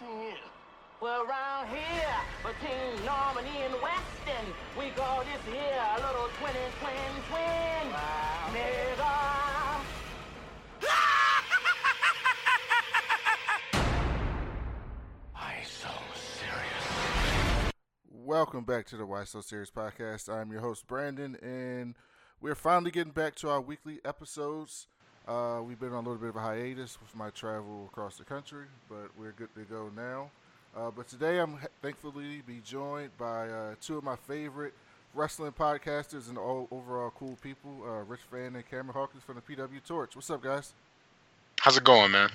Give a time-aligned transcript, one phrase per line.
[0.00, 0.34] sin, sin.
[1.00, 6.72] Well, around here, between Normandy and Weston, we call this here a little twin and
[6.80, 7.92] twin twin.
[8.52, 9.16] Nigga.
[15.34, 17.72] I so serious.
[18.10, 20.28] Welcome back to the Why So Serious podcast.
[20.28, 21.94] I'm your host Brandon, and
[22.42, 24.86] we're finally getting back to our weekly episodes.
[25.28, 28.24] Uh, we've been on a little bit of a hiatus with my travel across the
[28.24, 30.30] country, but we're good to go now.
[30.76, 34.72] Uh, but today, I'm ha- thankfully be joined by uh, two of my favorite
[35.14, 39.42] wrestling podcasters and all overall cool people, uh, Rich Fann and Cameron Hawkins from the
[39.42, 40.14] PW Torch.
[40.14, 40.72] What's up, guys?
[41.60, 42.30] How's it going, man?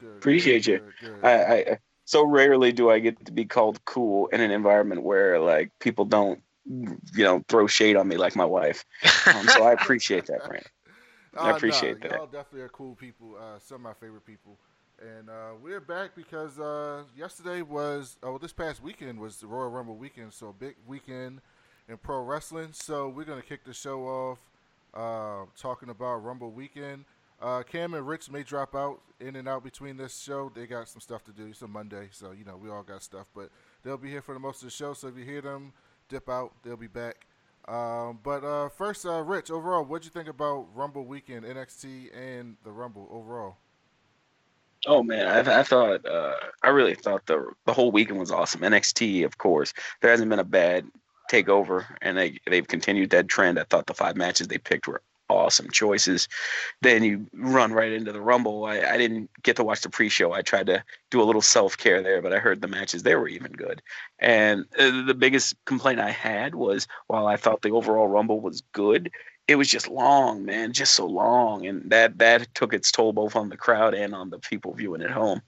[0.00, 0.16] Good.
[0.16, 1.08] Appreciate good, you.
[1.08, 1.24] good, good.
[1.24, 5.38] I, I so rarely do I get to be called cool in an environment where
[5.38, 8.84] like people don't, you know, throw shade on me like my wife.
[9.26, 10.68] Um, so I appreciate that, Brandon.
[11.36, 12.16] I appreciate nah, that.
[12.18, 13.36] Y'all definitely are cool people.
[13.38, 14.58] Uh, some of my favorite people.
[15.00, 19.70] And uh, we're back because uh, yesterday was, oh, this past weekend was the Royal
[19.70, 21.40] Rumble weekend, so a big weekend
[21.88, 22.68] in pro wrestling.
[22.72, 24.38] So we're gonna kick the show off
[24.94, 27.04] uh, talking about Rumble weekend.
[27.40, 30.52] Uh, Cam and Rich may drop out in and out between this show.
[30.54, 31.46] They got some stuff to do.
[31.46, 33.50] It's a Monday, so you know we all got stuff, but
[33.82, 34.92] they'll be here for the most of the show.
[34.92, 35.72] So if you hear them
[36.08, 37.26] dip out, they'll be back.
[37.68, 42.56] Um, but uh, first, uh, Rich, overall, what'd you think about Rumble weekend, NXT, and
[42.64, 43.56] the Rumble overall?
[44.86, 48.62] Oh man, I, I thought uh, I really thought the the whole weekend was awesome.
[48.62, 50.86] NXT, of course, there hasn't been a bad
[51.30, 53.60] takeover, and they they've continued that trend.
[53.60, 56.28] I thought the five matches they picked were awesome choices.
[56.80, 58.64] Then you run right into the Rumble.
[58.64, 60.32] I, I didn't get to watch the pre-show.
[60.32, 63.28] I tried to do a little self-care there, but I heard the matches there were
[63.28, 63.82] even good.
[64.18, 68.62] And uh, the biggest complaint I had was while I thought the overall Rumble was
[68.72, 69.10] good,
[69.48, 73.34] it was just long, man, just so long, and that that took its toll both
[73.34, 75.42] on the crowd and on the people viewing at home.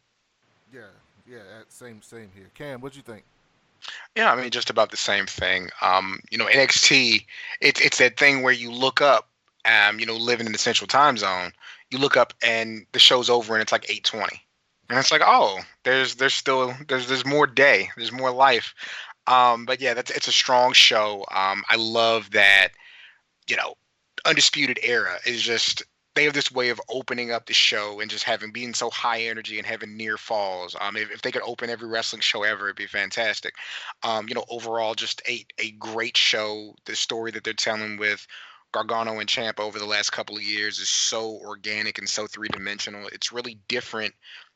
[0.73, 0.81] Yeah,
[1.27, 2.51] yeah, same same here.
[2.55, 3.25] Cam, what'd you think?
[4.17, 5.71] Yeah, I mean, just about the same thing.
[5.81, 7.25] Um, you know, NXT,
[7.61, 9.29] it's it's that thing where you look up,
[9.65, 11.53] um, you know, living in the Central Time Zone,
[11.91, 14.41] you look up and the show's over and it's like eight twenty,
[14.89, 18.75] and it's like, oh, there's there's still there's there's more day, there's more life.
[19.27, 21.25] Um, but yeah, that's it's a strong show.
[21.31, 22.69] Um, I love that,
[23.49, 23.75] you know,
[24.27, 25.83] Undisputed Era is just
[26.15, 29.23] they have this way of opening up the show and just having being so high
[29.23, 30.77] energy and having near falls.
[30.81, 33.55] Um, if, if they could open every wrestling show ever, it'd be fantastic.
[34.03, 36.75] Um, you know, overall, just a a great show.
[36.85, 38.27] The story that they're telling with
[38.75, 42.49] Gargano and Champ over the last couple of years is so organic and so three
[42.49, 43.07] dimensional.
[43.13, 44.13] It's really different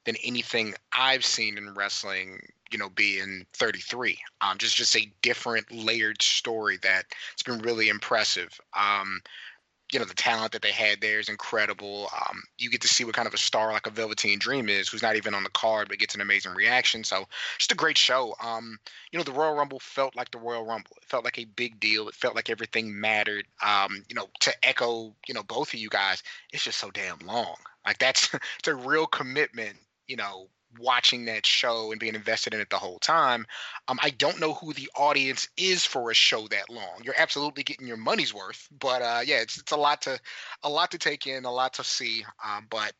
[0.06, 2.41] than anything I've seen in wrestling.
[2.73, 7.89] You know, being 33, um, just just a different layered story that it's been really
[7.89, 8.61] impressive.
[8.77, 9.23] Um,
[9.93, 12.09] you know the talent that they had there is incredible.
[12.15, 14.88] Um, you get to see what kind of a star like a Velveteen Dream is,
[14.88, 17.04] who's not even on the card but gets an amazing reaction.
[17.04, 17.26] So
[17.59, 18.34] just a great show.
[18.43, 18.78] Um,
[19.10, 20.93] you know the Royal Rumble felt like the Royal Rumble.
[20.97, 22.09] It felt like a big deal.
[22.09, 23.47] It felt like everything mattered.
[23.65, 26.22] Um, you know to echo you know both of you guys,
[26.53, 27.56] it's just so damn long.
[27.87, 29.76] Like that's it's a real commitment.
[30.06, 30.49] You know
[30.79, 33.47] watching that show and being invested in it the whole time.
[33.89, 37.01] Um, I don't know who the audience is for a show that long.
[37.03, 40.19] You're absolutely getting your money's worth, but uh, yeah, it's it's a lot to
[40.62, 42.25] a lot to take in, a lot to see.
[42.45, 42.93] Um, but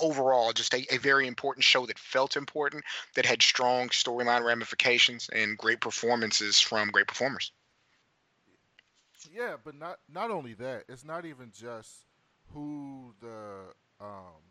[0.00, 2.84] overall, just a, a very important show that felt important,
[3.14, 7.52] that had strong storyline ramifications and great performances from great performers.
[9.34, 10.84] Yeah, but not not only that.
[10.88, 12.06] It's not even just
[12.52, 14.42] who the um,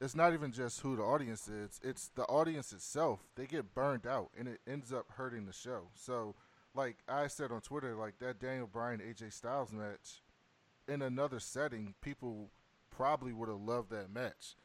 [0.00, 1.80] it's not even just who the audience is.
[1.82, 3.20] It's the audience itself.
[3.34, 5.88] They get burned out, and it ends up hurting the show.
[5.94, 6.34] So,
[6.74, 10.22] like I said on Twitter, like that Daniel Bryan AJ Styles match,
[10.86, 12.50] in another setting, people
[12.90, 14.56] probably would have loved that match,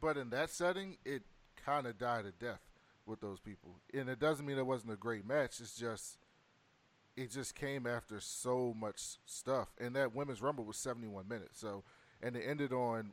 [0.00, 1.22] but in that setting, it
[1.64, 2.60] kind of died a death
[3.06, 3.76] with those people.
[3.92, 5.60] And it doesn't mean it wasn't a great match.
[5.60, 6.18] It's just
[7.16, 9.68] it just came after so much stuff.
[9.78, 11.60] And that women's rumble was 71 minutes.
[11.60, 11.84] So,
[12.20, 13.12] and it ended on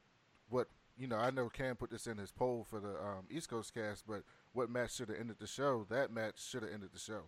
[0.50, 0.68] what
[0.98, 1.18] you know.
[1.18, 4.24] I know Cam put this in his poll for the um, East Coast cast, but
[4.54, 5.86] what match should have ended the show?
[5.90, 7.24] That match should have ended the show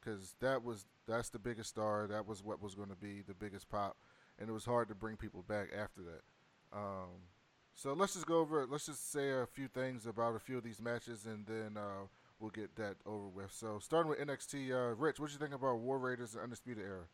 [0.00, 2.06] because that was that's the biggest star.
[2.06, 3.96] That was what was going to be the biggest pop,
[4.38, 6.22] and it was hard to bring people back after that.
[6.72, 7.28] Um,
[7.74, 8.66] so let's just go over.
[8.68, 12.06] Let's just say a few things about a few of these matches, and then uh,
[12.40, 13.52] we'll get that over with.
[13.52, 16.84] So starting with NXT, uh, Rich, what do you think about War Raiders and Undisputed
[16.84, 17.04] Era?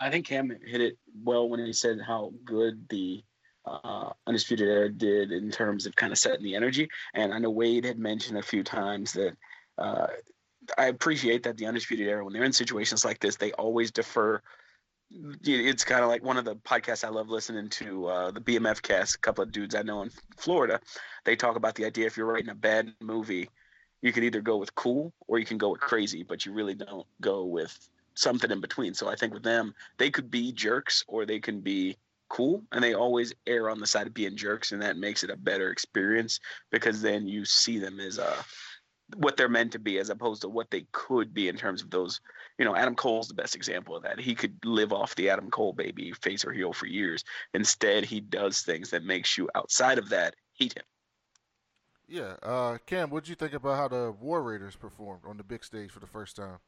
[0.00, 3.24] I think Cam hit it well when he said how good the
[3.68, 6.88] uh, Undisputed Era did in terms of kind of setting the energy.
[7.14, 9.36] And I know Wade had mentioned a few times that
[9.76, 10.06] uh,
[10.76, 14.42] I appreciate that the Undisputed Era, when they're in situations like this, they always defer.
[15.10, 18.82] It's kind of like one of the podcasts I love listening to, uh, the BMF
[18.82, 19.14] cast.
[19.14, 20.80] A couple of dudes I know in Florida,
[21.24, 23.48] they talk about the idea if you're writing a bad movie,
[24.02, 26.74] you can either go with cool or you can go with crazy, but you really
[26.74, 28.94] don't go with something in between.
[28.94, 31.96] So I think with them, they could be jerks or they can be
[32.28, 35.30] cool and they always err on the side of being jerks and that makes it
[35.30, 36.40] a better experience
[36.70, 38.42] because then you see them as uh
[39.16, 41.90] what they're meant to be as opposed to what they could be in terms of
[41.90, 42.20] those
[42.58, 44.20] you know adam cole's the best example of that.
[44.20, 47.24] He could live off the adam cole baby face or heel for years.
[47.54, 50.84] Instead he does things that makes you outside of that hate him.
[52.06, 55.44] Yeah uh cam what do you think about how the war raiders performed on the
[55.44, 56.58] big stage for the first time?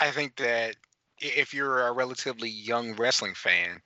[0.00, 0.76] I think that
[1.24, 3.80] if you're a relatively young wrestling fan,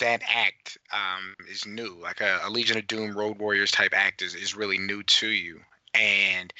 [0.00, 1.98] that act um, is new.
[2.00, 5.28] Like a, a, Legion of Doom, Road Warriors type act is, is really new to
[5.28, 5.60] you.
[5.94, 6.52] And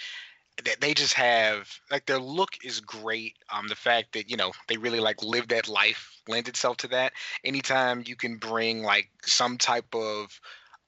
[0.81, 3.37] they just have like their look is great.
[3.50, 6.88] Um, the fact that you know they really like live that life lends itself to
[6.88, 7.12] that.
[7.43, 10.41] Anytime you can bring like some type of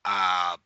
[0.05, 0.57] uh,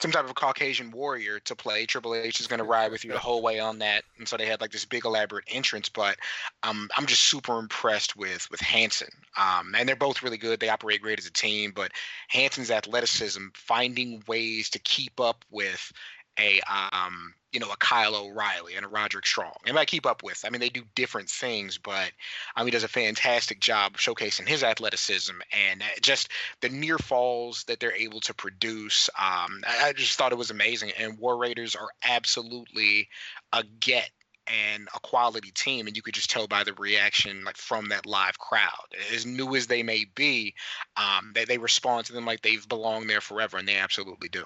[0.00, 1.86] some type of a Caucasian warrior to play.
[1.86, 4.36] Triple H is going to ride with you the whole way on that, and so
[4.36, 5.88] they had like this big elaborate entrance.
[5.88, 6.16] But
[6.62, 10.60] um, I'm just super impressed with with Hanson, um, and they're both really good.
[10.60, 11.92] They operate great as a team, but
[12.28, 15.92] Hanson's athleticism, finding ways to keep up with
[16.38, 16.60] a
[16.92, 19.54] um, you know, a Kyle O'Reilly and a Roderick Strong.
[19.64, 20.44] And I keep up with.
[20.44, 22.12] I mean, they do different things, but
[22.54, 26.28] I mean, he does a fantastic job showcasing his athleticism and uh, just
[26.60, 29.08] the near falls that they're able to produce.
[29.18, 30.92] Um, I, I just thought it was amazing.
[30.98, 33.08] And War Raiders are absolutely
[33.54, 34.10] a get
[34.46, 38.04] and a quality team and you could just tell by the reaction like from that
[38.04, 40.54] live crowd as new as they may be
[40.98, 44.44] um, they, they respond to them like they've belonged there forever and they absolutely do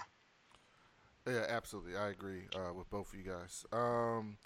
[1.26, 1.96] yeah, absolutely.
[1.96, 3.64] I agree uh, with both of you guys.
[3.72, 4.36] Um,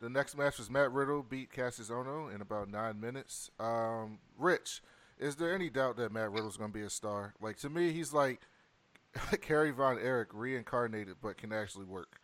[0.00, 3.50] the next match was Matt Riddle beat Kassius Ohno in about nine minutes.
[3.58, 4.82] Um, Rich,
[5.18, 7.34] is there any doubt that Matt Riddle's going to be a star?
[7.40, 8.40] Like to me, he's like
[9.40, 12.20] Kerry Von Erich reincarnated, but can actually work.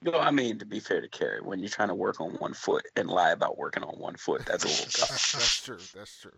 [0.00, 2.54] No, I mean to be fair to Kerry, when you're trying to work on one
[2.54, 5.32] foot and lie about working on one foot, that's a little tough.
[5.32, 5.78] that's true.
[5.92, 6.30] That's true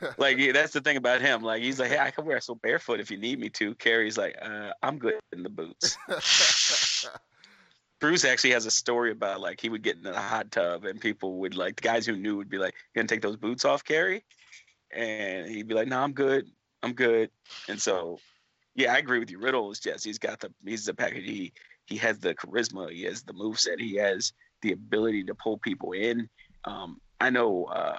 [0.18, 1.42] like yeah, that's the thing about him.
[1.42, 3.74] Like he's like, hey, I can wear so barefoot if you need me to.
[3.76, 5.96] Kerry's like, uh, I'm good in the boots.
[7.98, 11.00] Bruce actually has a story about like he would get in a hot tub and
[11.00, 13.64] people would like the guys who knew would be like, "You gonna take those boots
[13.64, 14.24] off, Kerry?
[14.90, 16.46] And he'd be like, "No, I'm good.
[16.82, 17.30] I'm good."
[17.68, 18.18] And so,
[18.74, 19.38] yeah, I agree with you.
[19.38, 21.24] Riddle is just he's got the he's the package.
[21.24, 21.52] He
[21.86, 22.90] he has the charisma.
[22.90, 23.80] He has the move set.
[23.80, 26.28] He has the ability to pull people in.
[26.64, 27.98] Um, I know uh,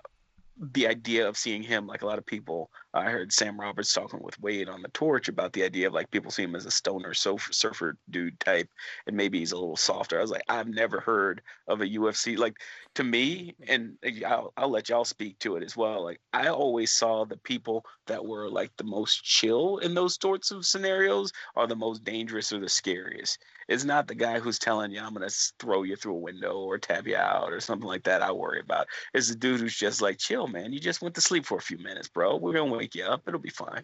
[0.59, 4.22] the idea of seeing him like a lot of people i heard sam roberts talking
[4.22, 6.72] with wade on the torch about the idea of like people see him as a
[6.72, 8.70] stoner surfer, surfer dude type
[9.08, 12.38] and maybe he's a little softer i was like i've never heard of a ufc
[12.38, 12.58] like
[12.96, 16.92] to me and I'll, I'll let y'all speak to it as well like i always
[16.92, 21.68] saw the people that were like the most chill in those sorts of scenarios are
[21.68, 25.30] the most dangerous or the scariest it's not the guy who's telling you I'm gonna
[25.60, 28.22] throw you through a window or tap you out or something like that.
[28.22, 28.88] I worry about.
[29.13, 30.72] It's the dude who's just like, chill, man.
[30.72, 32.38] You just went to sleep for a few minutes, bro.
[32.38, 33.24] We're gonna wake you up.
[33.27, 33.84] It'll be fine.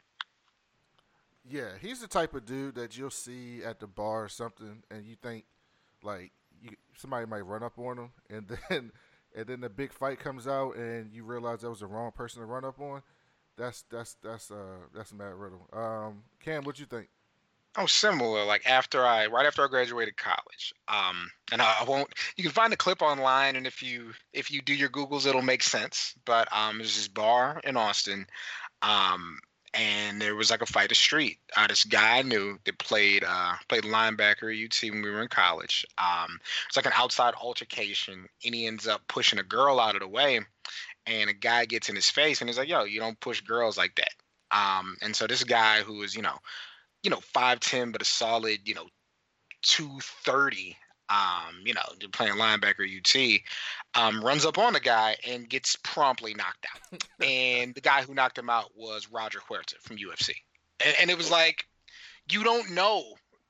[1.50, 5.06] Yeah, he's the type of dude that you'll see at the bar or something, and
[5.06, 5.44] you think
[6.02, 6.32] like
[6.62, 8.92] you, somebody might run up on him, and then
[9.36, 12.42] and then the big fight comes out, and you realize that was the wrong person
[12.42, 13.02] to run up on.
[13.58, 15.68] That's that's that's uh that's Matt Riddle.
[15.74, 17.10] Um, Cam, what you think?
[17.76, 18.46] Oh, similar.
[18.46, 22.08] Like after I, right after I graduated college, um, and I, I, won't.
[22.38, 25.42] You can find the clip online, and if you if you do your googles, it'll
[25.42, 26.14] make sense.
[26.24, 28.28] But um, there's this bar in Austin,
[28.84, 29.40] um,
[29.74, 31.40] and there was like a fight of street.
[31.58, 35.22] Uh, this guy I knew that played uh played linebacker at UT when we were
[35.22, 35.86] in college.
[35.98, 40.02] Um, it's like an outside altercation, and he ends up pushing a girl out of
[40.02, 40.40] the way,
[41.08, 43.78] and a guy gets in his face, and he's like, "Yo, you don't push girls
[43.78, 44.14] like that."
[44.52, 46.38] Um, and so this guy who was, you know
[47.04, 48.88] you know, 5'10, but a solid, you know,
[49.64, 50.78] 230,
[51.10, 51.82] um, you know,
[52.12, 53.42] playing linebacker UT,
[54.02, 57.04] um, runs up on the guy and gets promptly knocked out.
[57.26, 60.32] and the guy who knocked him out was Roger Huerta from UFC.
[60.84, 61.66] And, and it was like,
[62.32, 63.04] you don't know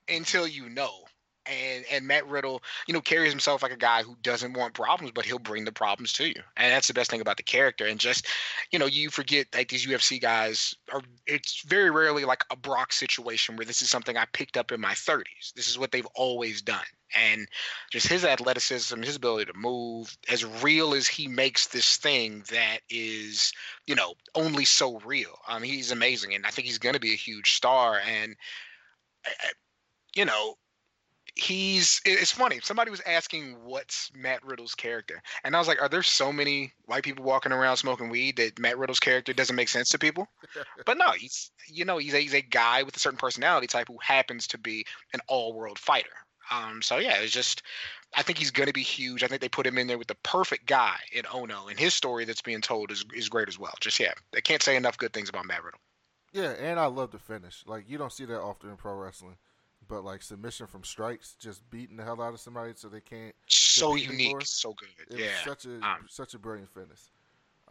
[0.10, 1.03] until you know.
[1.46, 5.12] And and Matt Riddle, you know, carries himself like a guy who doesn't want problems,
[5.14, 7.86] but he'll bring the problems to you, and that's the best thing about the character.
[7.86, 8.28] And just,
[8.72, 11.02] you know, you forget like these UFC guys are.
[11.28, 14.82] It's very rarely like a Brock situation where this is something I picked up in
[14.82, 15.54] my 30s.
[15.56, 16.86] This is what they've always done,
[17.16, 17.48] and
[17.92, 22.80] just his athleticism, his ability to move, as real as he makes this thing that
[22.90, 23.52] is,
[23.88, 25.40] you know, only so real.
[25.50, 28.00] Mean, he's amazing, and I think he's going to be a huge star.
[28.06, 28.36] And,
[29.26, 29.50] eh, eh,
[30.16, 30.58] you know,
[31.36, 35.90] he's it's funny somebody was asking what's matt riddle's character and i was like are
[35.90, 39.70] there so many white people walking around smoking weed that matt riddle's character doesn't make
[39.70, 40.28] sense to people?
[40.86, 43.88] But no he's you know he's a, he's a guy with a certain personality type
[43.88, 46.10] who happens to be an all-world fighter.
[46.52, 47.64] Um so yeah it's just
[48.16, 49.24] i think he's going to be huge.
[49.24, 51.96] I think they put him in there with the perfect guy in Ohno and his
[51.96, 53.74] story that's being told is, is great as well.
[53.80, 55.80] Just yeah i can't say enough good things about matt riddle.
[56.32, 57.64] Yeah and i love the finish.
[57.66, 59.38] Like you don't see that often in pro wrestling
[59.88, 63.36] but like submission from strikes, just beating the hell out of somebody so they can't.
[63.48, 64.42] So unique, anymore.
[64.42, 64.90] so good.
[65.10, 67.12] It yeah, such a um, such a brilliant finish.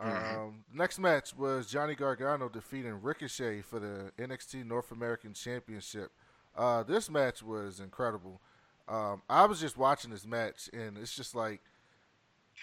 [0.00, 0.40] Mm-hmm.
[0.40, 6.10] Um, next match was Johnny Gargano defeating Ricochet for the NXT North American Championship.
[6.56, 8.40] Uh, this match was incredible.
[8.88, 11.60] Um, I was just watching this match, and it's just like,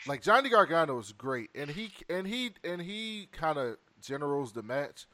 [0.07, 4.63] like Johnny Gargano is great, and he and he and he kind of generals the
[4.63, 5.05] match.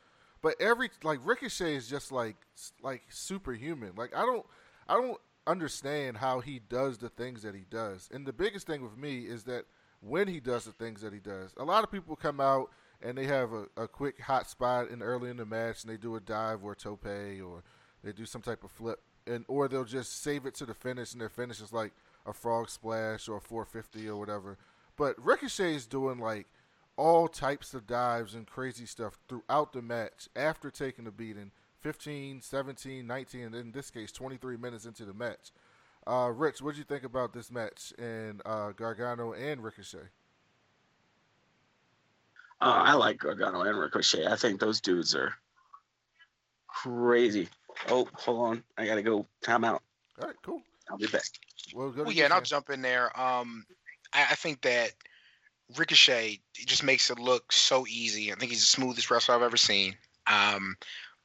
[0.45, 2.35] But every like Ricochet is just like
[2.83, 3.93] like superhuman.
[3.97, 4.45] Like I don't
[4.87, 8.07] I don't understand how he does the things that he does.
[8.13, 9.65] And the biggest thing with me is that
[10.01, 12.69] when he does the things that he does, a lot of people come out
[13.01, 15.97] and they have a, a quick hot spot in early in the match and they
[15.97, 17.63] do a dive or a tope or
[18.03, 21.13] they do some type of flip and or they'll just save it to the finish
[21.13, 21.93] and their finish is like
[22.27, 24.59] a frog splash or a 450 or whatever.
[24.95, 26.45] But Ricochet is doing like
[26.97, 32.41] all types of dives and crazy stuff throughout the match after taking a beating 15
[32.41, 35.51] 17 19 and in this case 23 minutes into the match.
[36.07, 39.97] Uh, rich what do you think about this match and uh, gargano and ricochet?
[42.61, 44.25] Uh, i like gargano and ricochet.
[44.27, 45.33] I think those dudes are
[46.67, 47.49] crazy.
[47.89, 48.63] Oh hold on.
[48.77, 49.83] I gotta go time out.
[50.21, 50.61] All right cool.
[50.89, 51.23] I'll be back.
[51.73, 53.07] Well, well yeah and i'll jump in there.
[53.19, 53.65] Um,
[54.13, 54.91] I, I think that
[55.77, 58.31] Ricochet just makes it look so easy.
[58.31, 59.95] I think he's the smoothest wrestler I've ever seen.
[60.27, 60.75] Um,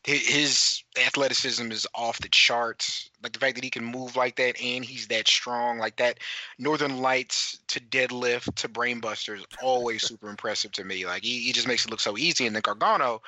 [0.02, 3.11] his athleticism is off the charts.
[3.23, 6.18] Like the fact that he can move like that and he's that strong, like that
[6.59, 11.04] Northern Lights to deadlift to brainbusters, always super impressive to me.
[11.04, 12.47] Like he, he just makes it look so easy.
[12.47, 13.20] And then Gargano,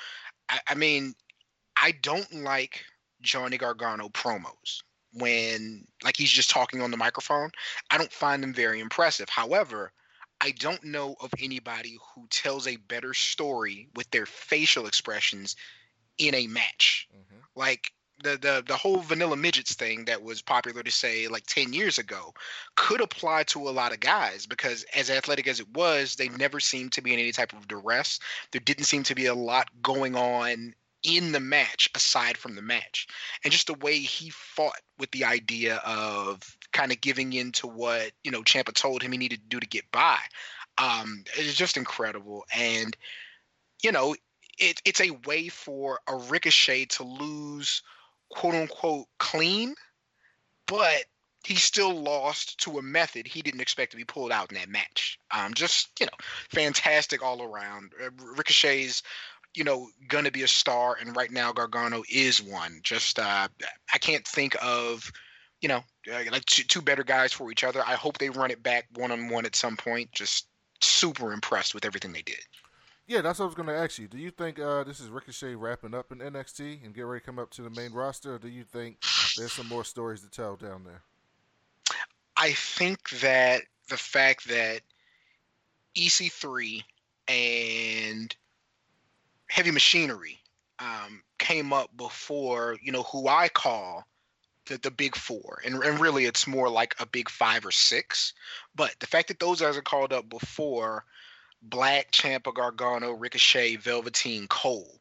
[0.49, 1.15] I, I mean,
[1.77, 2.85] I don't like
[3.21, 7.51] Johnny Gargano promos when like he's just talking on the microphone.
[7.91, 9.29] I don't find them very impressive.
[9.29, 9.93] However,
[10.43, 15.55] I don't know of anybody who tells a better story with their facial expressions
[16.19, 17.09] in a match.
[17.15, 17.41] Mm-hmm.
[17.55, 21.73] Like the, the the whole vanilla midgets thing that was popular to say like 10
[21.73, 22.33] years ago
[22.77, 26.61] could apply to a lot of guys because as athletic as it was they never
[26.61, 28.21] seemed to be in any type of duress
[28.53, 32.63] there didn't seem to be a lot going on in the match aside from the
[32.63, 33.07] match
[33.45, 37.67] and just the way he fought with the idea of kind of giving in to
[37.67, 40.19] what you know Ciampa told him he needed to do to get by.
[40.79, 42.97] Um, it's just incredible, and
[43.83, 44.15] you know
[44.59, 47.83] it, it's a way for a Ricochet to lose
[48.31, 49.75] quote unquote clean,
[50.67, 51.05] but
[51.45, 54.69] he still lost to a method he didn't expect to be pulled out in that
[54.69, 55.19] match.
[55.33, 56.13] Um, just you know,
[56.51, 57.93] fantastic all around.
[58.03, 59.03] Uh, Ricochet's
[59.55, 62.81] you know gonna be a star, and right now Gargano is one.
[62.83, 63.49] Just uh,
[63.93, 65.11] I can't think of
[65.63, 65.83] you know,
[66.13, 67.83] uh, like two, two better guys for each other.
[67.87, 70.11] I hope they run it back one on one at some point.
[70.13, 70.49] Just
[70.81, 72.41] super impressed with everything they did.
[73.07, 74.09] Yeah, that's what I was going to ask you.
[74.09, 77.27] Do you think uh, this is Ricochet wrapping up in NXT and get ready to
[77.27, 78.99] come up to the main roster, or do you think
[79.37, 81.03] there's some more stories to tell down there?
[82.37, 84.81] I think that the fact that
[85.97, 86.83] EC3
[87.29, 88.35] and
[89.53, 90.39] Heavy Machinery
[90.79, 94.07] um, came up before, you know, who I call
[94.65, 95.61] the, the big four.
[95.63, 98.33] And, and really it's more like a big five or six.
[98.75, 101.05] But the fact that those guys are called up before
[101.61, 104.99] black Ciampa, gargano ricochet velveteen cole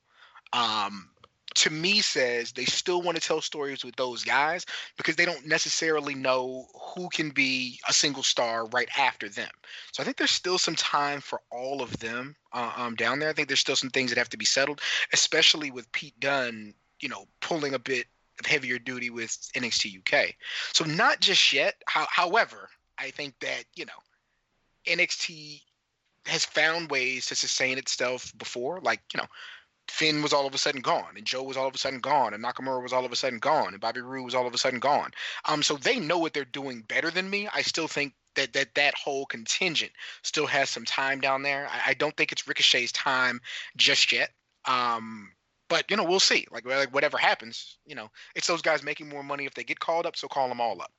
[0.52, 1.11] um,
[1.56, 4.66] to me says they still want to tell stories with those guys
[4.98, 9.50] because they don't necessarily know who can be a single star right after them.
[9.92, 13.30] So I think there's still some time for all of them uh, um, down there.
[13.30, 14.82] I think there's still some things that have to be settled,
[15.14, 18.06] especially with Pete Dunne, you know, pulling a bit
[18.40, 20.36] of heavier duty with NXT UK.
[20.74, 21.76] So not just yet.
[21.88, 23.94] How, however, I think that you know
[24.88, 25.62] NXT
[26.28, 28.80] has found ways to sustain itself before.
[28.82, 29.28] Like you know,
[29.88, 32.34] Finn was all of a sudden gone, and Joe was all of a sudden gone,
[32.34, 34.58] and Nakamura was all of a sudden gone, and Bobby Roode was all of a
[34.58, 35.12] sudden gone.
[35.46, 37.50] Um, so they know what they're doing better than me.
[37.54, 39.92] I still think that that that whole contingent
[40.24, 41.68] still has some time down there.
[41.70, 43.42] I, I don't think it's Ricochet's time
[43.76, 44.32] just yet.
[44.66, 45.32] Um,
[45.68, 46.46] but you know, we'll see.
[46.52, 49.80] Like, like whatever happens, you know, it's those guys making more money if they get
[49.80, 50.16] called up.
[50.16, 50.92] So call them all up.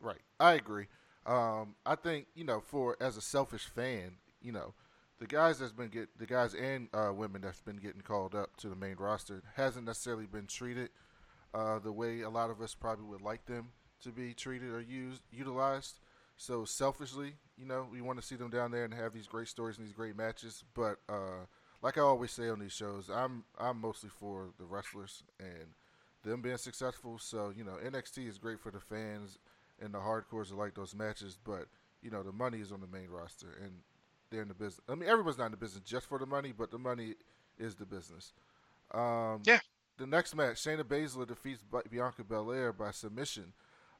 [0.00, 0.20] Right.
[0.38, 0.86] I agree.
[1.26, 4.74] Um, I think you know, for as a selfish fan, you know,
[5.20, 8.56] the guys that's been get the guys and uh, women that's been getting called up
[8.56, 10.88] to the main roster hasn't necessarily been treated
[11.54, 13.68] uh, the way a lot of us probably would like them
[14.02, 16.00] to be treated or used utilized.
[16.36, 19.48] So selfishly, you know, we want to see them down there and have these great
[19.48, 20.64] stories and these great matches.
[20.74, 21.44] But uh,
[21.82, 25.74] like I always say on these shows, I'm I'm mostly for the wrestlers and
[26.24, 27.18] them being successful.
[27.18, 29.38] So you know, NXT is great for the fans
[29.82, 31.66] and the hardcores that like those matches, but
[32.02, 33.72] you know, the money is on the main roster and
[34.30, 34.80] they're in the business.
[34.88, 37.14] I mean, everyone's not in the business just for the money, but the money
[37.58, 38.32] is the business.
[38.92, 39.60] Um, yeah.
[39.98, 43.52] The next match, Shayna Baszler defeats Bianca Belair by submission.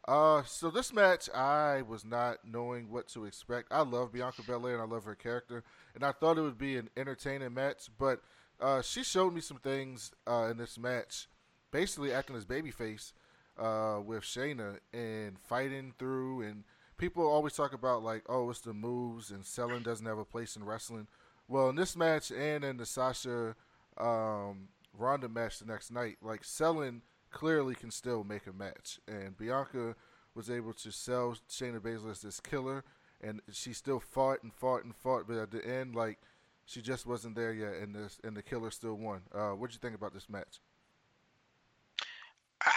[0.08, 3.68] Uh, so this match, I was not knowing what to expect.
[3.70, 5.62] I love Bianca Belair and I love her character,
[5.94, 7.88] and I thought it would be an entertaining match.
[7.98, 8.22] But
[8.60, 11.28] uh, she showed me some things uh, in this match,
[11.70, 13.12] basically acting as babyface
[13.58, 16.64] uh, with Shayna and fighting through and
[17.00, 20.54] people always talk about like, oh, it's the moves and selling doesn't have a place
[20.54, 21.08] in wrestling.
[21.48, 23.56] Well, in this match and in the Sasha
[23.98, 29.36] um, Ronda match the next night, like selling clearly can still make a match, and
[29.36, 29.96] Bianca
[30.34, 32.84] was able to sell Shayna Baszler as this killer,
[33.20, 36.18] and she still fought and fought and fought, but at the end, like
[36.66, 39.22] she just wasn't there yet, and this and the killer still won.
[39.34, 40.60] Uh, what do you think about this match?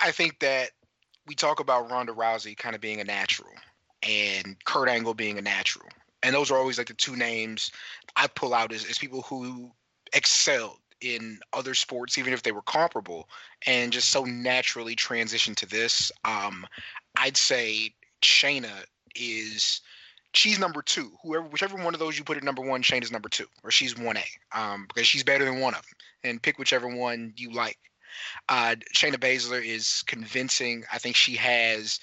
[0.02, 0.70] I think that
[1.28, 3.52] we talk about Ronda Rousey kind of being a natural,
[4.08, 5.88] and Kurt Angle being a natural.
[6.22, 7.72] And those are always like the two names
[8.16, 9.72] I pull out as, as people who
[10.14, 13.28] excelled in other sports, even if they were comparable,
[13.66, 16.12] and just so naturally transitioned to this.
[16.24, 16.66] Um,
[17.18, 19.82] I'd say Shayna is
[20.34, 21.12] she's number two.
[21.22, 23.98] Whoever, whichever one of those you put at number one, Shayna's number two, or she's
[23.98, 25.98] one A, um, because she's better than one of them.
[26.24, 27.78] And pick whichever one you like.
[28.48, 30.84] Uh, Shayna Baszler is convincing.
[30.92, 32.00] I think she has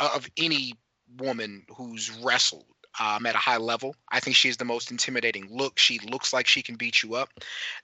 [0.00, 0.74] of any
[1.18, 2.66] woman who's wrestled
[3.00, 3.96] um, at a high level.
[4.10, 5.78] I think she has the most intimidating look.
[5.78, 7.30] She looks like she can beat you up.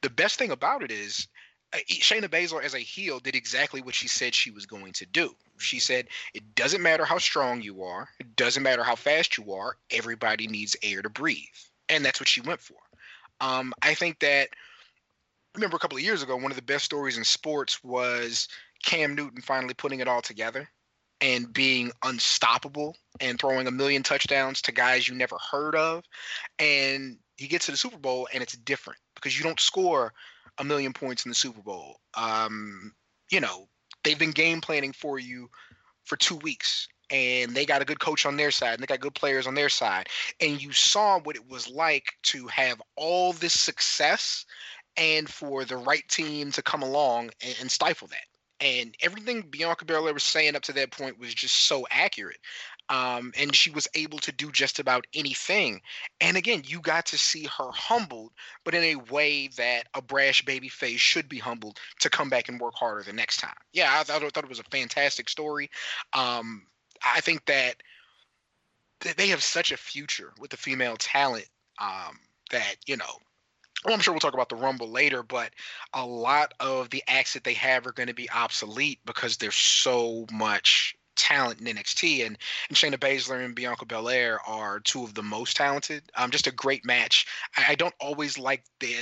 [0.03, 1.27] The best thing about it is
[1.73, 5.07] uh, Shayna Baszler as a heel did exactly what she said she was going to
[5.07, 5.35] do.
[5.59, 9.53] She said, It doesn't matter how strong you are, it doesn't matter how fast you
[9.53, 11.45] are, everybody needs air to breathe.
[11.89, 12.79] And that's what she went for.
[13.41, 14.51] Um, I think that,
[15.55, 18.49] remember a couple of years ago, one of the best stories in sports was
[18.85, 20.69] Cam Newton finally putting it all together
[21.21, 26.05] and being unstoppable and throwing a million touchdowns to guys you never heard of.
[26.59, 30.13] And he gets to the Super Bowl and it's different because you don't score
[30.59, 32.01] a million points in the Super Bowl.
[32.15, 32.93] Um,
[33.31, 33.69] you know,
[34.03, 35.51] they've been game planning for you
[36.05, 39.01] for two weeks and they got a good coach on their side and they got
[39.01, 40.09] good players on their side.
[40.41, 44.47] And you saw what it was like to have all this success
[44.97, 48.25] and for the right team to come along and, and stifle that
[48.61, 52.39] and everything Bianca Belair was saying up to that point was just so accurate.
[52.89, 55.81] Um, and she was able to do just about anything.
[56.21, 58.33] And again, you got to see her humbled,
[58.65, 62.49] but in a way that a brash baby face should be humbled to come back
[62.49, 63.55] and work harder the next time.
[63.73, 65.71] Yeah, I thought, I thought it was a fantastic story.
[66.13, 66.67] Um,
[67.03, 67.77] I think that
[69.17, 72.19] they have such a future with the female talent um,
[72.51, 73.21] that you know
[73.85, 75.53] well, I'm sure we'll talk about the Rumble later, but
[75.95, 79.55] a lot of the acts that they have are going to be obsolete because there's
[79.55, 82.39] so much talent in NXT, and,
[82.69, 86.03] and Shayna Baszler and Bianca Belair are two of the most talented.
[86.17, 87.27] Um, just a great match.
[87.57, 88.95] I, I don't always like the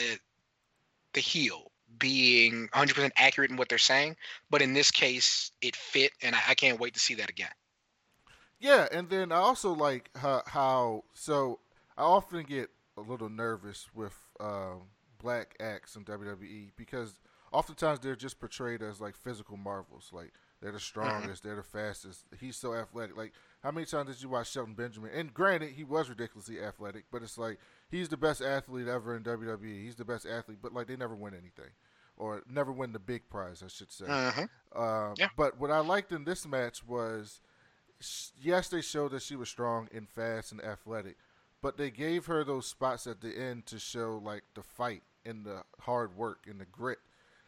[1.14, 4.14] the heel being 100% accurate in what they're saying,
[4.50, 7.50] but in this case, it fit, and I, I can't wait to see that again.
[8.60, 11.60] Yeah, and then I also like how, how so
[11.96, 14.82] I often get a little nervous with um,
[15.20, 17.18] black acts in WWE because
[17.52, 20.10] oftentimes they're just portrayed as like physical marvels.
[20.12, 22.24] Like they're the strongest, they're the fastest.
[22.38, 23.16] He's so athletic.
[23.16, 25.10] Like how many times did you watch Shelton Benjamin?
[25.14, 27.58] And granted, he was ridiculously athletic, but it's like
[27.90, 29.82] he's the best athlete ever in WWE.
[29.82, 31.72] He's the best athlete, but like they never win anything.
[32.16, 34.06] Or never win the big prize, I should say.
[34.08, 34.46] Uh-huh.
[34.74, 35.28] Um, yeah.
[35.36, 37.40] But what I liked in this match was,
[38.36, 41.16] yes, they showed that she was strong and fast and athletic,
[41.62, 45.44] but they gave her those spots at the end to show like the fight and
[45.44, 46.98] the hard work and the grit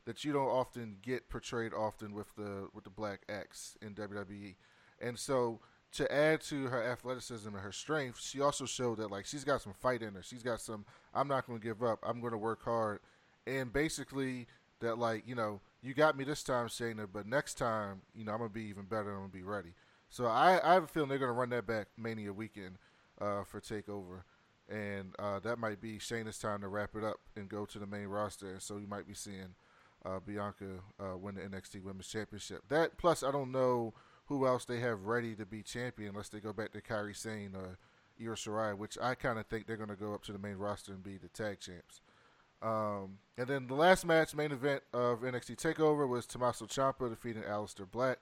[0.05, 4.57] that you don't often get portrayed often with the with the black X in WWE.
[5.01, 5.61] And so
[5.93, 9.63] to add to her athleticism and her strength, she also showed that like she's got
[9.63, 10.23] some fight in her.
[10.23, 12.01] She's got some I'm not going to give up.
[12.03, 13.01] I'm going to work hard
[13.47, 14.47] and basically
[14.81, 18.33] that like you know you got me this time, Shayna, but next time you know
[18.33, 19.11] I'm gonna be even better.
[19.11, 19.75] I'm gonna be ready.
[20.09, 22.79] So I, I have a feeling they're gonna run that back Mania weekend
[23.21, 24.23] uh, for Takeover,
[24.69, 27.87] and uh, that might be Shayna's time to wrap it up and go to the
[27.87, 28.57] main roster.
[28.61, 29.55] So you might be seeing
[30.05, 32.63] uh, Bianca uh, win the NXT Women's Championship.
[32.69, 33.95] That plus I don't know
[34.27, 37.55] who else they have ready to be champion unless they go back to Kairi Sane
[37.55, 37.79] or
[38.21, 40.57] Io Shirai, which I kind of think they're going to go up to the main
[40.57, 42.01] roster and be the tag champs.
[42.63, 47.43] Um, and then the last match, main event of NXT Takeover, was Tommaso Ciampa defeating
[47.43, 48.19] Aleister Black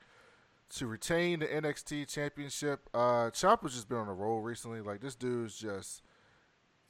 [0.77, 2.89] to retain the NXT Championship.
[2.93, 4.81] Uh, Ciampa's just been on a roll recently.
[4.81, 6.03] Like this dude's just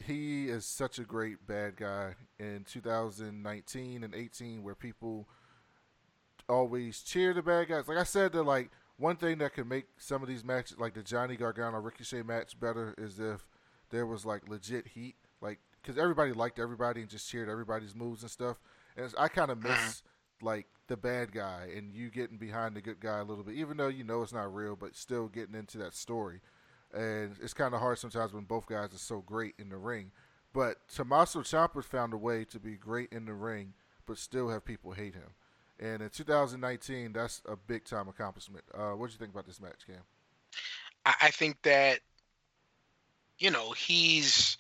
[0.05, 5.29] he is such a great bad guy in 2019 and 18, where people
[6.49, 7.89] always cheer the bad guys.
[7.89, 10.95] Like I said, that like one thing that could make some of these matches, like
[10.95, 13.47] the Johnny Gargano Ricochet match, better is if
[13.91, 18.23] there was like legit heat, like because everybody liked everybody and just cheered everybody's moves
[18.23, 18.59] and stuff.
[18.97, 20.03] And I kind of miss
[20.43, 23.77] like the bad guy and you getting behind the good guy a little bit, even
[23.77, 26.41] though you know it's not real, but still getting into that story.
[26.93, 30.11] And it's kind of hard sometimes when both guys are so great in the ring.
[30.55, 33.75] But Tommaso Ciampa found a way to be great in the ring,
[34.07, 35.31] but still have people hate him.
[35.79, 38.65] And in 2019, that's a big time accomplishment.
[38.75, 40.01] Uh, what do you think about this match, Cam?
[41.05, 42.01] I think that
[43.39, 44.59] you know he's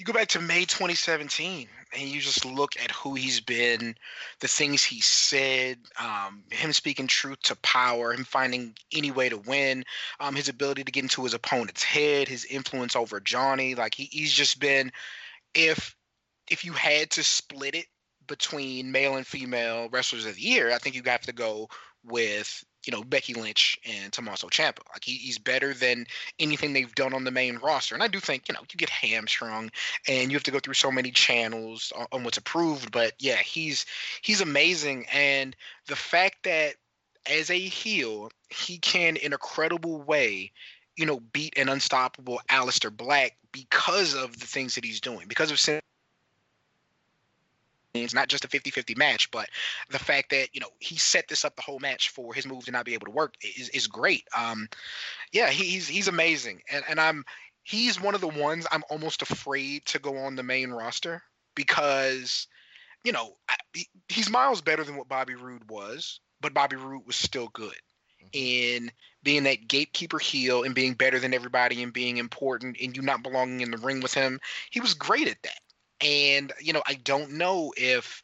[0.00, 3.94] you go back to May 2017 and you just look at who he's been,
[4.40, 9.36] the things he said, um, him speaking truth to power, him finding any way to
[9.36, 9.84] win,
[10.18, 13.74] um, his ability to get into his opponent's head, his influence over Johnny.
[13.74, 14.90] Like he, he's just been,
[15.52, 15.94] if
[16.50, 17.86] if you had to split it
[18.26, 21.68] between male and female wrestlers of the year, I think you have to go
[22.04, 24.80] with you know Becky Lynch and Tommaso Ciampa.
[24.92, 26.06] Like he, he's better than
[26.38, 27.94] anything they've done on the main roster.
[27.94, 29.70] And I do think you know you get hamstrung
[30.08, 32.92] and you have to go through so many channels on, on what's approved.
[32.92, 33.86] But yeah, he's
[34.22, 35.06] he's amazing.
[35.12, 35.54] And
[35.86, 36.74] the fact that
[37.26, 40.52] as a heel, he can in a credible way
[40.96, 45.50] you know, beat an unstoppable Aleister Black because of the things that he's doing, because
[45.50, 45.58] of
[47.94, 49.48] it's not just a 50-50 match, but
[49.90, 52.64] the fact that you know he set this up the whole match for his move
[52.64, 54.24] to not be able to work is, is great.
[54.36, 54.68] Um,
[55.32, 57.24] yeah, he's he's amazing, and and I'm
[57.62, 61.22] he's one of the ones I'm almost afraid to go on the main roster
[61.54, 62.46] because
[63.04, 63.36] you know
[64.08, 67.74] he's miles better than what Bobby Roode was, but Bobby Roode was still good
[68.22, 68.28] mm-hmm.
[68.32, 73.02] in being that gatekeeper heel and being better than everybody and being important and you
[73.02, 74.40] not belonging in the ring with him.
[74.70, 75.60] He was great at that.
[76.00, 78.22] And you know, I don't know if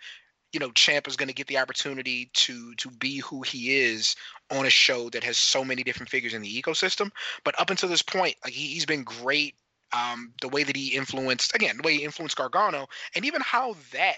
[0.53, 4.17] you know Champ is going to get the opportunity to to be who he is
[4.51, 7.11] on a show that has so many different figures in the ecosystem.
[7.45, 9.55] But up until this point, like he, he's been great.
[9.93, 13.77] Um, the way that he influenced again, the way he influenced Gargano, and even how
[13.93, 14.17] that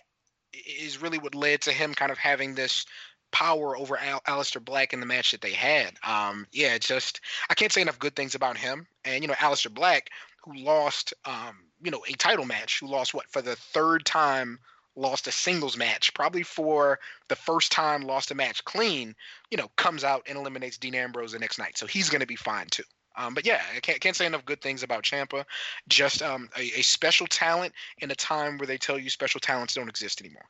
[0.52, 2.86] is really what led to him kind of having this
[3.30, 5.92] power over Al- Aleister Black in the match that they had.
[6.02, 8.86] Um, yeah, just I can't say enough good things about him.
[9.04, 10.08] And you know, Aleister Black,
[10.48, 14.58] who lost um, you know, a title match, who lost what for the third time,
[14.96, 19.14] lost a singles match, probably for the first time lost a match clean,
[19.50, 21.78] you know, comes out and eliminates Dean Ambrose the next night.
[21.78, 22.82] So he's going to be fine too.
[23.16, 25.44] Um, but yeah, I can't, can't say enough good things about Ciampa.
[25.88, 29.74] Just um, a, a special talent in a time where they tell you special talents
[29.74, 30.46] don't exist anymore.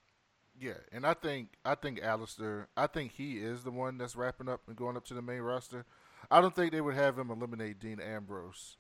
[0.61, 4.49] Yeah, and I think I think Aleister, I think he is the one that's wrapping
[4.49, 5.85] up and going up to the main roster.
[6.31, 8.77] I don't think they would have him eliminate Dean Ambrose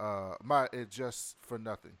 [0.00, 1.92] uh, my it just for nothing.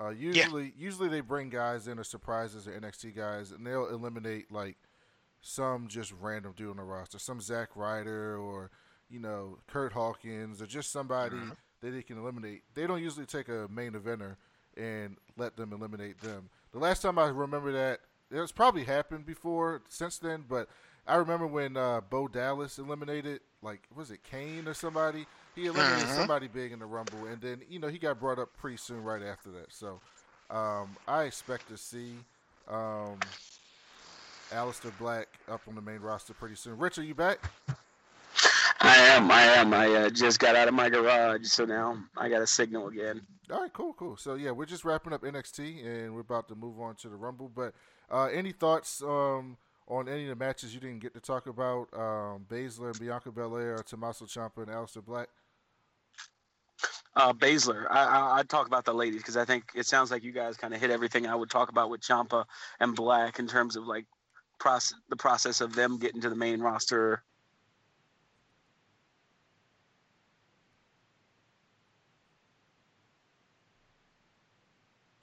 [0.00, 0.70] Uh, usually, yeah.
[0.76, 4.76] usually they bring guys in as surprises or NXT guys, and they'll eliminate like
[5.40, 8.70] some just random dude on the roster, some Zack Ryder or
[9.10, 11.50] you know Kurt Hawkins or just somebody mm-hmm.
[11.80, 12.62] that they can eliminate.
[12.74, 14.36] They don't usually take a main eventer
[14.76, 16.50] and let them eliminate them.
[16.72, 20.68] The last time I remember that, it's probably happened before since then, but
[21.08, 25.26] I remember when uh, Bo Dallas eliminated like was it Kane or somebody
[25.58, 26.14] he eliminated uh-huh.
[26.14, 29.02] somebody big in the Rumble, and then you know he got brought up pretty soon
[29.02, 29.72] right after that.
[29.72, 30.00] So
[30.50, 32.12] um, I expect to see
[32.68, 33.18] um,
[34.50, 36.78] Aleister Black up on the main roster pretty soon.
[36.78, 37.50] Rich, are you back?
[38.80, 39.30] I am.
[39.30, 39.74] I am.
[39.74, 43.20] I uh, just got out of my garage, so now I got a signal again.
[43.50, 44.16] All right, cool, cool.
[44.16, 47.16] So yeah, we're just wrapping up NXT, and we're about to move on to the
[47.16, 47.50] Rumble.
[47.52, 47.74] But
[48.10, 49.56] uh, any thoughts um,
[49.88, 51.88] on any of the matches you didn't get to talk about?
[51.92, 55.28] Um, Baszler and Bianca Belair, or Tommaso Ciampa and Aleister Black?
[57.16, 60.22] Uh, Baszler, I, I, would talk about the ladies because I think it sounds like
[60.22, 62.44] you guys kind of hit everything I would talk about with Ciampa
[62.80, 64.06] and Black in terms of like
[64.58, 67.22] process, the process of them getting to the main roster.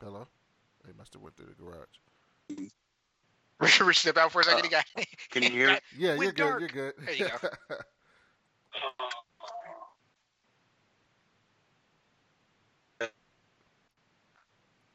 [0.02, 0.28] Hello,
[0.86, 2.68] they must have went through the garage.
[3.60, 4.60] Rich, Rich, step out for a second.
[4.60, 4.86] Uh, he got.
[5.32, 5.70] Can you hear?
[5.72, 5.80] Me?
[5.98, 6.60] Yeah, you're Went good.
[6.60, 6.94] You're good.
[7.06, 7.76] There you go.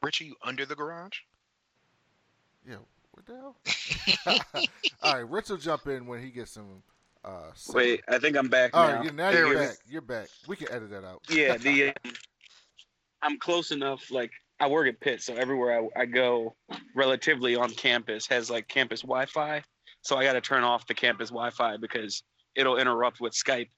[0.01, 1.19] Rich, are you under the garage?
[2.67, 2.75] yeah,
[3.11, 4.65] what the hell?
[5.03, 6.83] All right, Rich will jump in when he gets some.
[7.23, 8.95] Uh, some- Wait, I think I'm back All now.
[8.97, 9.75] right, yeah, now There you're we back.
[9.87, 10.27] You're back.
[10.47, 11.21] We can edit that out.
[11.29, 12.13] yeah, the um,
[13.21, 14.09] I'm close enough.
[14.09, 16.55] Like I work at Pitt, so everywhere I, I go,
[16.95, 19.63] relatively on campus has like campus Wi-Fi.
[20.01, 22.23] So I got to turn off the campus Wi-Fi because
[22.55, 23.69] it'll interrupt with Skype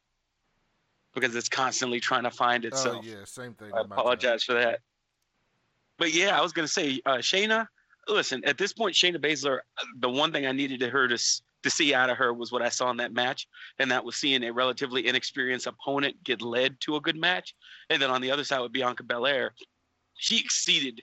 [1.14, 2.96] because it's constantly trying to find itself.
[2.96, 3.18] Oh itself.
[3.20, 3.72] yeah, same thing.
[3.74, 3.92] I on time.
[3.92, 4.80] apologize for that.
[5.98, 7.68] But yeah, I was gonna say, uh, Shayna.
[8.08, 9.60] Listen, at this point, Shayna Baszler,
[10.00, 11.18] the one thing I needed to her to
[11.64, 13.48] to see out of her was what I saw in that match,
[13.80, 17.56] and that was seeing a relatively inexperienced opponent get led to a good match.
[17.90, 19.54] And then on the other side with Bianca Belair,
[20.18, 21.02] she exceeded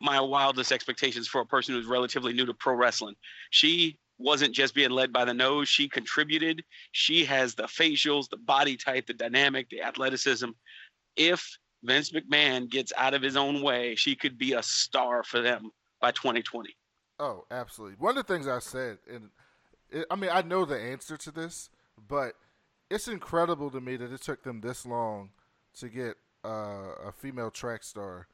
[0.00, 3.16] my wildest expectations for a person who's relatively new to pro wrestling.
[3.50, 6.62] She wasn't just being led by the nose; she contributed.
[6.92, 10.50] She has the facials, the body type, the dynamic, the athleticism.
[11.16, 15.40] If Vince McMahon gets out of his own way, she could be a star for
[15.40, 16.76] them by 2020.
[17.20, 17.96] Oh, absolutely.
[17.98, 19.30] One of the things I said, and
[19.90, 21.70] it, I mean, I know the answer to this,
[22.08, 22.34] but
[22.90, 25.30] it's incredible to me that it took them this long
[25.78, 28.26] to get uh, a female track star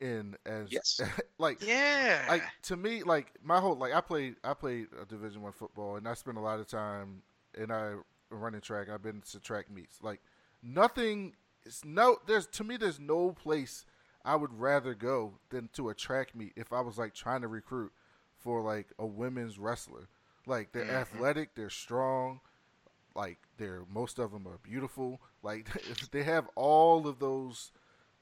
[0.00, 1.00] in as Yes.
[1.38, 2.24] like Yeah.
[2.28, 5.96] like to me like my whole like I played I played a Division One football
[5.96, 7.22] and I spent a lot of time
[7.58, 7.94] and I
[8.30, 8.88] running track.
[8.88, 10.02] I've been to track meets.
[10.02, 10.20] Like
[10.62, 13.84] nothing is no there's to me there's no place
[14.24, 17.48] I would rather go than to a track meet if I was like trying to
[17.48, 17.92] recruit
[18.36, 20.08] for like a women's wrestler.
[20.46, 20.96] Like they're mm-hmm.
[20.96, 22.40] athletic, they're strong,
[23.14, 25.20] like they're most of them are beautiful.
[25.42, 25.68] Like
[26.12, 27.72] they have all of those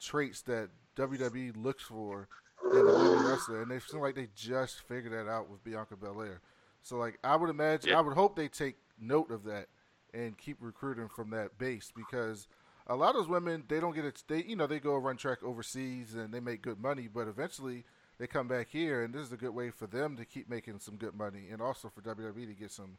[0.01, 2.29] traits that WWE looks for
[2.73, 5.97] in a women wrestler, and they seem like they just figured that out with Bianca
[5.97, 6.41] Belair.
[6.83, 7.99] So like I would imagine, Yeah.
[7.99, 9.67] I would hope they take note of that
[10.15, 12.49] and keep recruiting from that base because
[12.87, 14.23] a lot of those women they don't get it.
[14.29, 17.85] They you know they go run track overseas and they make good money, but eventually
[18.19, 20.79] they come back here, and this is a good way for them to keep making
[20.81, 22.99] some good money, and also for WWE to get some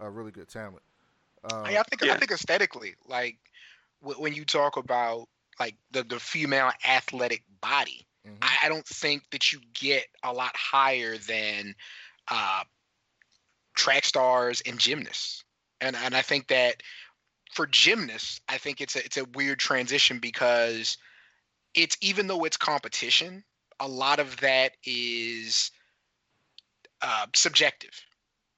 [0.00, 0.82] uh, really good talent.
[1.44, 3.38] Um, Hey, I think I think aesthetically, like
[4.02, 8.42] w- when you talk about like the the female athletic body, mhm.
[8.42, 11.74] I, I don't think that you get a lot higher than
[12.30, 12.64] uh,
[13.74, 15.44] track stars and gymnasts,
[15.80, 16.82] and and I think that
[17.56, 20.98] for gymnasts, I think it's a it's a weird transition because
[21.74, 23.42] it's even though it's competition,
[23.80, 25.70] a lot of that is
[27.00, 27.90] uh, subjective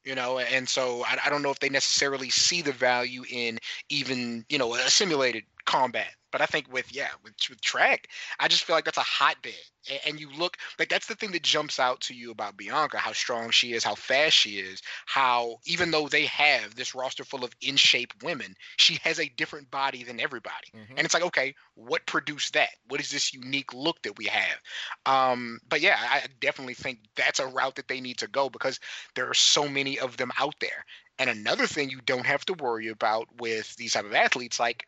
[0.04, 3.58] you know and so I, I don't know if they necessarily see the value in
[3.88, 8.08] even you know a simulated combat but i think with yeah with, with track
[8.40, 9.52] i just feel like that's a hotbed
[9.90, 12.98] and, and you look like that's the thing that jumps out to you about bianca
[12.98, 17.24] how strong she is how fast she is how even though they have this roster
[17.24, 20.68] full of in shape women she has a different body than everybody.
[20.74, 20.90] Mhm.
[20.96, 22.70] and it's like okay what produced that?
[22.88, 24.58] What is this unique look that we have?
[25.06, 28.80] Um but yeah i definitely think that's a route that they need to go because
[29.14, 30.84] there are so many of them out there.
[31.18, 34.86] And another thing you don't have to worry about with these type of athletes like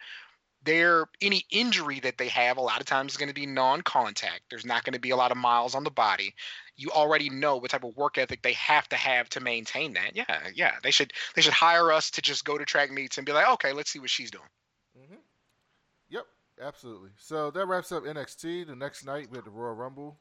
[0.63, 4.43] their any injury that they have a lot of times is going to be non-contact
[4.51, 6.35] there's not going to be a lot of miles on the body
[6.77, 10.15] you already know what type of work ethic they have to have to maintain that
[10.15, 13.27] yeah yeah they should they should hire us to just go to track meets and
[13.27, 14.45] be like okay let's see what she's doing
[14.97, 15.15] hmm
[16.11, 16.27] Yep,
[16.61, 17.11] absolutely.
[17.17, 18.67] So that wraps up NXT.
[18.67, 20.19] The next night we had the Royal Rumble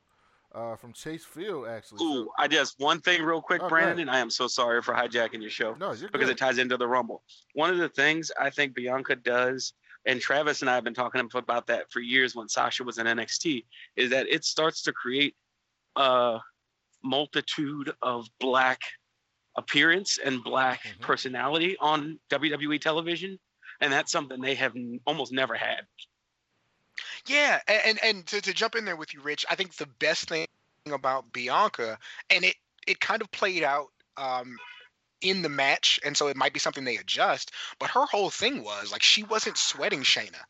[0.54, 2.06] uh, from Chase Field, actually.
[2.06, 3.69] Ooh, So, I just one thing real quick, Oh.
[3.69, 4.08] Brandon.
[4.10, 6.34] I am so sorry for hijacking your show no, you're because good.
[6.34, 7.23] it ties into the Rumble.
[7.54, 9.73] One of the things I think Bianca does,
[10.05, 13.05] and Travis and I have been talking about that for years when Sasha was in
[13.07, 15.35] NXT, is that it starts to create
[15.95, 16.39] a
[17.03, 18.81] multitude of black
[19.55, 21.01] appearance and black Mhm.
[21.01, 23.39] personality on WWE television.
[23.81, 25.88] And that's something they have almost never had.
[27.25, 30.27] Yeah, and and to, to jump in there with you, Rich, I think the best
[30.27, 30.47] thing
[30.91, 31.97] about Bianca,
[32.29, 32.55] and it
[32.88, 34.57] it kind of played out um,
[35.21, 37.51] in the match, and so it might be something they adjust.
[37.79, 40.41] But her whole thing was like she wasn't sweating Shayna.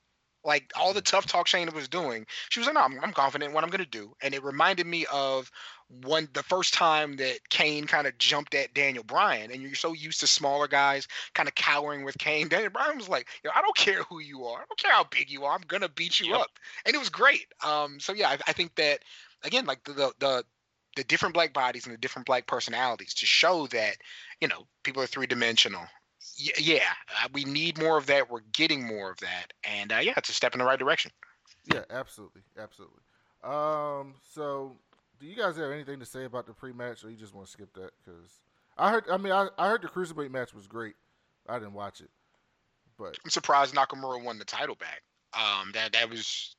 [0.44, 3.50] Like all the tough talk Shayna was doing, she was like, "No, I'm, I'm confident
[3.50, 5.52] in what I'm going to do." And it reminded me of
[5.90, 9.92] one the first time that Kane kind of jumped at Daniel Bryan, and you're so
[9.94, 12.48] used to smaller guys kind of cowering with Kane.
[12.50, 14.62] Daniel Bryan was like, "Yo, I don't care who you are.
[14.62, 15.54] I don't care how big you are.
[15.56, 16.36] I'm gonna beat you Yep.
[16.36, 16.52] up."
[16.86, 17.48] And it was great.
[17.64, 19.00] Um, so yeah, I, I think that
[19.44, 20.46] again, like the, the the
[20.96, 23.98] the different black bodies and the different black personalities to show that
[24.42, 25.84] you know people are three dimensional.
[26.42, 26.90] Y- yeah,
[27.24, 28.30] uh, we need more of that.
[28.30, 31.12] We're getting more of that, and uh, yeah, it's a step in the right direction.
[31.66, 33.02] Yeah, absolutely, absolutely.
[33.44, 34.76] Um, so
[35.20, 37.52] do you guys have anything to say about the pre-match, or you just want to
[37.52, 37.92] skip that?
[38.04, 38.40] Because
[38.78, 40.96] I heard, I mean, I, I heard the cruiserweight match was great.
[41.48, 42.10] I didn't watch it,
[42.98, 45.02] but I'm surprised Nakamura won the title back.
[45.34, 46.56] Um, that that was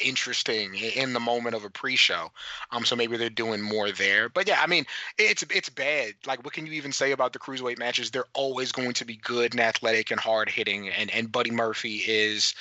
[0.00, 2.30] interesting in the moment of a pre-show.
[2.70, 4.28] Um, so maybe they're doing more there.
[4.28, 4.84] But yeah, I mean,
[5.18, 6.14] it's it's bad.
[6.26, 8.10] Like, what can you even say about the cruiserweight matches?
[8.10, 10.88] They're always going to be good and athletic and hard hitting.
[10.88, 12.54] And and Buddy Murphy is,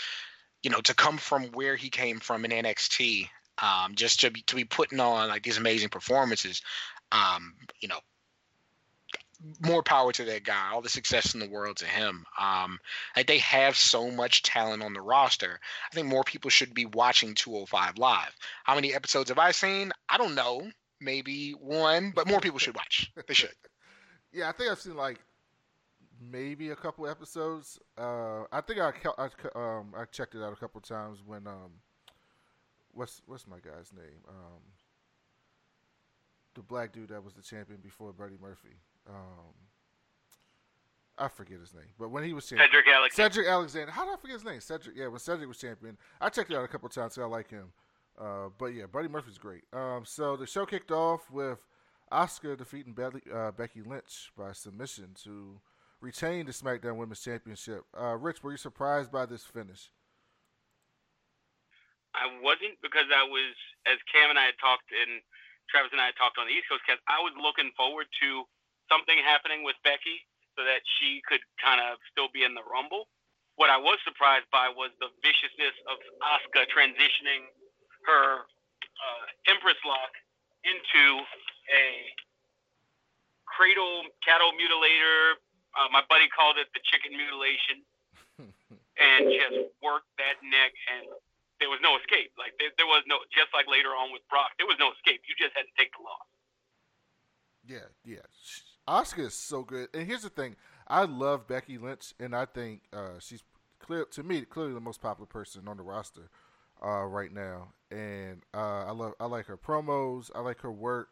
[0.63, 3.30] you know, to come from where he came from in NXT,
[3.62, 6.62] um, just to be to be putting on like these amazing performances.
[7.12, 8.00] Um, you know,
[9.65, 10.71] more power to that guy.
[10.71, 12.26] All the success in the world to him.
[12.39, 12.80] Um,
[13.15, 15.60] like they have so much talent on the roster.
[15.91, 18.36] I think more people should be watching 205 live.
[18.63, 19.91] How many episodes have I seen?
[20.10, 20.69] I don't know.
[21.00, 23.12] Maybe one, but more people should watch.
[23.28, 23.54] They should.
[24.34, 25.19] yeah, I think I've seen like
[26.19, 27.80] maybe a couple episodes.
[27.97, 31.71] Uh, I think I, I um I checked it out a couple times when um
[32.93, 34.62] what's what's my guy's name um
[36.56, 39.54] the black dude that was the champion before Buddy Murphy um,
[41.17, 43.34] I forget his name, but when he was champion, Cedric Alexander.
[43.34, 43.91] Cedric Alexander.
[43.91, 44.60] How did I forget his name?
[44.60, 44.96] Cedric.
[44.96, 47.15] Yeah, when Cedric was champion, I checked it out a couple times.
[47.15, 47.72] So I like him.
[48.20, 49.63] Uh, but yeah, Buddy Murphy's great.
[49.74, 51.60] Um, so the show kicked off with
[52.12, 55.60] Asuka defeating Becky, uh, Becky Lynch by submission to
[56.02, 57.86] retain the SmackDown Women's Championship.
[58.00, 59.91] Uh, Rich, were you surprised by this finish?
[62.15, 63.54] I wasn't because I was,
[63.86, 65.22] as Cam and I had talked and
[65.70, 68.50] Travis and I had talked on the East Coast cast, I was looking forward to
[68.91, 70.23] something happening with Becky
[70.58, 73.08] so that she could kind of still be in the Rumble.
[73.56, 77.50] What I was surprised by was the viciousness of Asuka transitioning
[78.06, 80.13] her uh, Empress lock
[80.65, 81.04] into
[81.73, 81.86] a
[83.45, 85.41] cradle cattle mutilator.
[85.78, 87.86] Uh, my buddy called it the chicken mutilation,
[88.97, 91.06] and just worked that neck, and
[91.62, 92.34] there was no escape.
[92.38, 95.21] Like there, there was no, just like later on with Brock, there was no escape.
[95.30, 96.28] You just had to take the loss.
[97.65, 98.26] Yeah, yeah.
[98.88, 99.89] Asuka is so good.
[99.93, 100.56] And here's the thing:
[100.88, 103.43] I love Becky Lynch, and I think uh, she's
[103.80, 106.30] clear to me clearly the most popular person on the roster
[106.84, 107.69] uh, right now.
[107.91, 110.32] And uh, I love I like her promos.
[110.36, 111.10] I like her work.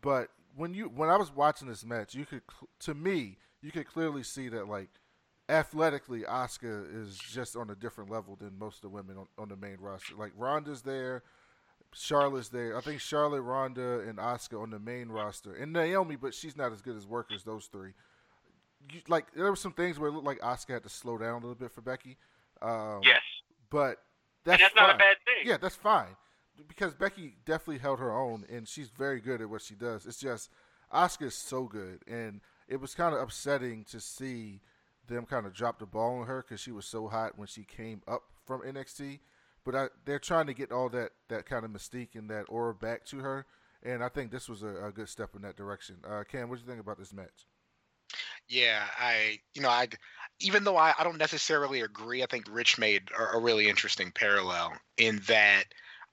[0.00, 2.42] But when you when I was watching this match, you could
[2.80, 4.90] to me you could clearly see that like
[5.48, 9.48] athletically, Asuka is just on a different level than most of the women on, on
[9.48, 10.14] the main roster.
[10.16, 11.22] Like Ronda's there,
[11.94, 12.76] Charlotte's there.
[12.76, 16.72] I think Charlotte, Ronda, and Asuka on the main roster, and Naomi, but she's not
[16.72, 17.44] as good as workers.
[17.44, 17.92] Those three.
[18.92, 21.34] You, like there were some things where it looked like Asuka had to slow down
[21.34, 22.16] a little bit for Becky.
[22.60, 23.22] Um, yes.
[23.70, 24.02] But
[24.44, 24.88] that's, that's fine.
[24.88, 25.48] not a bad thing.
[25.48, 26.16] Yeah, that's fine
[26.68, 30.06] because Becky definitely held her own, and she's very good at what she does.
[30.06, 30.50] It's just
[30.92, 34.60] Asuka is so good, and it was kind of upsetting to see
[35.06, 37.62] them kind of drop the ball on her because she was so hot when she
[37.62, 39.20] came up from NXT
[39.64, 42.74] but I, they're trying to get all that, that kind of mystique and that aura
[42.74, 43.46] back to her.
[43.82, 45.96] And I think this was a, a good step in that direction.
[46.08, 47.46] Uh, Cam, what do you think about this match?
[48.48, 49.88] Yeah, I, you know, I,
[50.40, 54.12] even though I, I don't necessarily agree, I think Rich made a, a really interesting
[54.12, 55.64] parallel in that,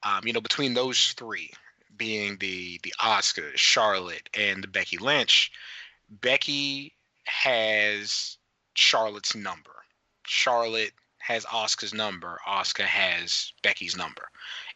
[0.03, 1.51] um, you know, between those three,
[1.97, 5.51] being the the Asuka, Charlotte, and Becky Lynch,
[6.09, 8.37] Becky has
[8.73, 9.71] Charlotte's number.
[10.25, 12.39] Charlotte has Asuka's number.
[12.47, 14.29] Asuka has Becky's number.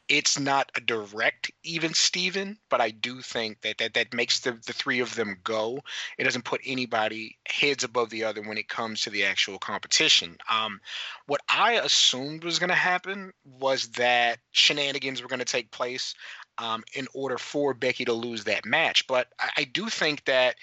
[0.08, 4.52] It's not a direct even Steven, but I do think that that, that makes the,
[4.66, 5.80] the three of them go.
[6.18, 10.38] It doesn't put anybody heads above the other when it comes to the actual competition.
[10.50, 10.80] Um,
[11.26, 16.14] what I assumed was going to happen was that shenanigans were going to take place
[16.58, 19.08] um, in order for Becky to lose that match.
[19.08, 20.56] But I, I do think that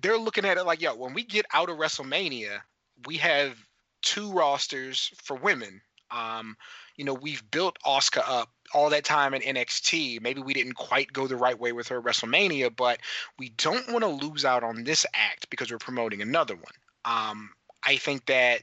[0.00, 2.60] they're looking at it like, yo, when we get out of WrestleMania,
[3.06, 3.56] we have
[4.02, 5.80] two rosters for women.
[6.10, 6.56] Um,
[6.96, 10.20] you know, we've built Asuka up all that time in NXT.
[10.20, 12.98] Maybe we didn't quite go the right way with her WrestleMania, but
[13.38, 16.64] we don't want to lose out on this act because we're promoting another one.
[17.04, 17.50] Um,
[17.84, 18.62] I think that,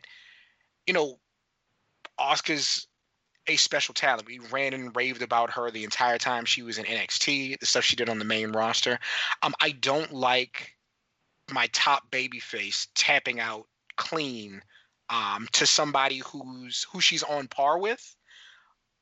[0.86, 1.20] you know,
[2.20, 2.88] Asuka's
[3.48, 4.28] a special talent.
[4.28, 7.84] We ran and raved about her the entire time she was in NXT, the stuff
[7.84, 9.00] she did on the main roster.
[9.44, 10.76] Um, I don't like
[11.52, 13.68] my top babyface tapping out
[13.98, 14.62] clean
[15.10, 18.16] um, to somebody who's who she's on par with.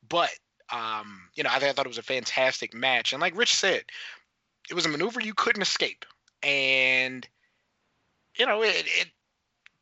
[0.08, 0.30] But
[0.72, 3.82] um, you know, I, I thought it was a fantastic match, and like Rich said,
[4.70, 6.04] it was a maneuver you couldn't escape,
[6.42, 7.26] and
[8.38, 9.08] you know, it, it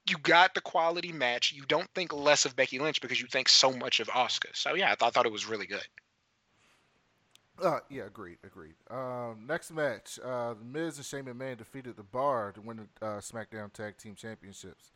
[0.08, 1.52] you got the quality match.
[1.52, 4.54] You don't think less of Becky Lynch because you think so much of Asuka.
[4.54, 5.86] So yeah, I thought, I thought it was really good.
[7.62, 8.74] Uh, yeah, agreed, agreed.
[8.90, 13.20] Um, next match, uh, Miz and Shane McMahon defeated the Bar to win the uh,
[13.20, 14.90] SmackDown Tag Team Championships.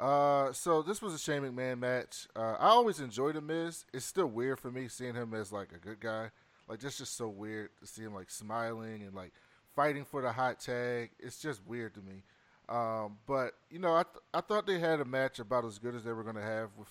[0.00, 2.26] Uh, so this was a Shane McMahon match.
[2.34, 3.84] Uh, I always enjoyed the Miz.
[3.92, 6.30] It's still weird for me seeing him as like a good guy.
[6.68, 9.32] Like that's just so weird to see him like smiling and like
[9.76, 11.10] fighting for the hot tag.
[11.18, 12.22] It's just weird to me.
[12.70, 15.94] Um, but you know, I th- I thought they had a match about as good
[15.94, 16.88] as they were to have with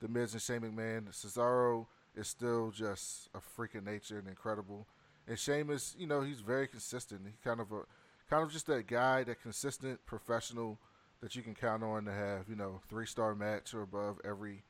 [0.00, 1.08] the Miz and Shane McMahon.
[1.12, 4.86] Cesaro is still just a freak of nature and incredible.
[5.26, 7.22] And Sheamus, you know, he's very consistent.
[7.24, 7.82] He kind of a
[8.28, 10.78] kind of just that guy, that consistent professional
[11.20, 14.62] that you can count on to have, you know, three star match or above every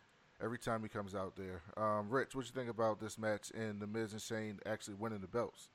[0.42, 1.62] every time he comes out there.
[1.76, 5.20] Um, Rich, what you think about this match and the Miz and Shane actually winning
[5.20, 5.68] the belts?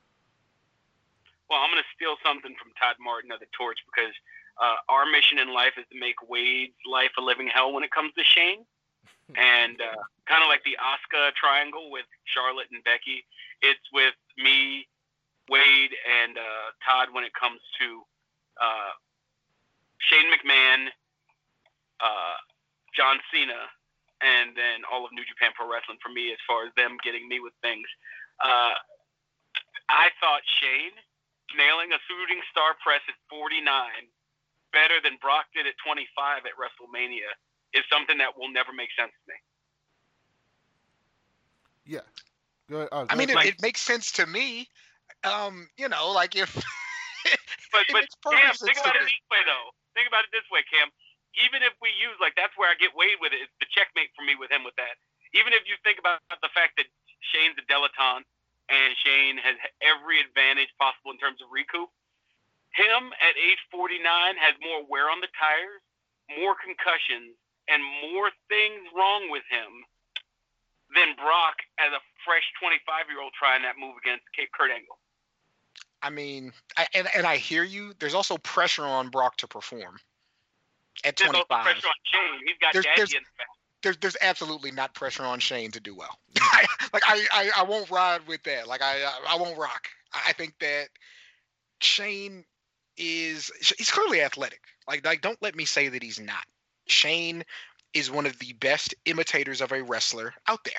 [1.49, 4.13] Well, I'm going to steal something from Todd Martin of the Torch because
[4.57, 7.91] uh, our mission in life is to make Wade's life a living hell when it
[7.91, 8.65] comes to Shane.
[9.37, 13.25] and uh, kind of like the Asuka triangle with Charlotte and Becky,
[13.61, 14.85] it's with me,
[15.49, 18.05] Wade, and uh, Todd when it comes to
[18.61, 18.93] uh,
[20.09, 20.89] Shane McMahon,
[21.99, 22.37] uh,
[22.95, 23.69] John Cena,
[24.21, 27.27] and then all of New Japan Pro Wrestling for me as far as them getting
[27.27, 27.87] me with things.
[28.39, 28.75] Uh,
[29.89, 30.95] I thought Shane
[31.53, 33.61] nailing a shooting star press at 49
[34.73, 37.31] better than Brock did at 25 at WrestleMania
[37.73, 39.37] is something that will never make sense to me.
[41.85, 42.07] Yeah.
[42.67, 42.89] Good.
[42.91, 44.67] Uh, I mean, it, it, makes sense to me.
[45.23, 46.53] Um, you know, like if.
[47.71, 49.69] but but Cam, think about it this way though.
[49.95, 50.91] Think about it this way, Cam.
[51.43, 53.43] Even if we use like that's where I get Wade with it.
[53.43, 54.99] It's the checkmate for me with him with that.
[55.35, 56.87] Even if you think about the fact that
[57.31, 58.27] Shane's a dilettante
[58.71, 61.91] and Shane has every advantage possible in terms of recoup.
[62.75, 64.03] Him at age 49
[64.35, 65.83] has more wear on the tires,
[66.35, 67.35] more concussions,
[67.71, 67.79] and
[68.11, 69.85] more things wrong with him
[70.93, 74.99] than Brock as a fresh 25 year old trying that move against Kurt Angle.
[76.05, 77.93] I mean, I, and and I hear you.
[77.99, 79.97] There's also pressure on Brock to perform
[81.03, 81.47] at 25.
[81.49, 82.39] There's pressure on Shane.
[82.45, 83.43] He's got there's, there's, in the
[83.81, 86.15] there's there's absolutely not pressure on Shane to do well.
[86.93, 88.67] like I, I I won't ride with that.
[88.67, 89.87] Like I I won't rock.
[90.13, 90.89] I think that
[91.81, 92.45] Shane
[92.97, 94.61] is he's clearly athletic.
[94.87, 96.45] Like like don't let me say that he's not.
[96.87, 97.43] Shane
[97.95, 100.73] is one of the best imitators of a wrestler out there.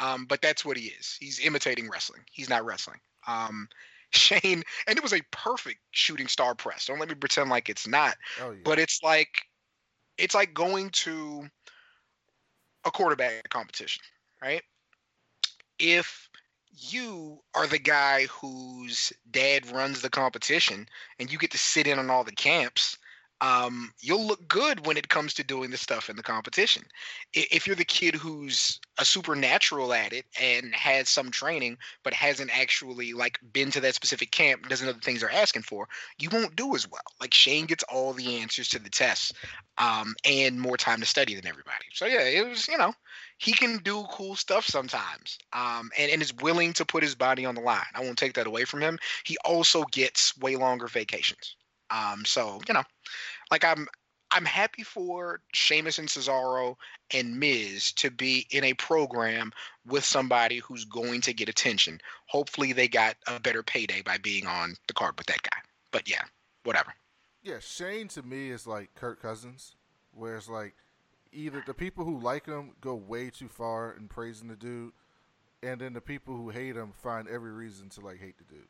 [0.00, 1.18] Um, but that's what he is.
[1.20, 2.22] He's imitating wrestling.
[2.32, 3.00] He's not wrestling.
[3.26, 3.68] Um,
[4.16, 6.86] Shane, and it was a perfect shooting star press.
[6.86, 8.16] Don't let me pretend like it's not.
[8.40, 8.58] Oh, yeah.
[8.64, 9.42] But it's like
[10.18, 11.48] it's like going to
[12.84, 14.02] a quarterback competition,
[14.42, 14.62] right?
[15.78, 16.28] If
[16.70, 20.88] you are the guy whose dad runs the competition
[21.18, 22.98] and you get to sit in on all the camps,
[23.40, 26.84] um, you'll look good when it comes to doing the stuff in the competition.
[27.32, 32.56] If you're the kid who's a supernatural at it and has some training but hasn't
[32.56, 36.30] actually like been to that specific camp, doesn't know the things they're asking for, you
[36.30, 37.02] won't do as well.
[37.20, 39.32] Like Shane gets all the answers to the tests
[39.78, 41.86] um, and more time to study than everybody.
[41.92, 42.94] So yeah, it was you know
[43.38, 47.44] he can do cool stuff sometimes um, and, and is willing to put his body
[47.44, 47.82] on the line.
[47.94, 48.98] I won't take that away from him.
[49.24, 51.56] He also gets way longer vacations.
[51.90, 52.82] Um, so you know,
[53.50, 53.86] like I'm
[54.30, 56.74] I'm happy for Sheamus and Cesaro
[57.12, 59.52] and Miz to be in a program
[59.86, 62.00] with somebody who's going to get attention.
[62.26, 65.58] Hopefully, they got a better payday by being on the card with that guy.
[65.92, 66.22] But yeah,
[66.64, 66.92] whatever.
[67.44, 69.76] Yeah, Shane to me is like Kirk Cousins,
[70.12, 70.74] where it's like
[71.32, 74.92] either the people who like him go way too far in praising the dude,
[75.62, 78.66] and then the people who hate him find every reason to like hate the dude.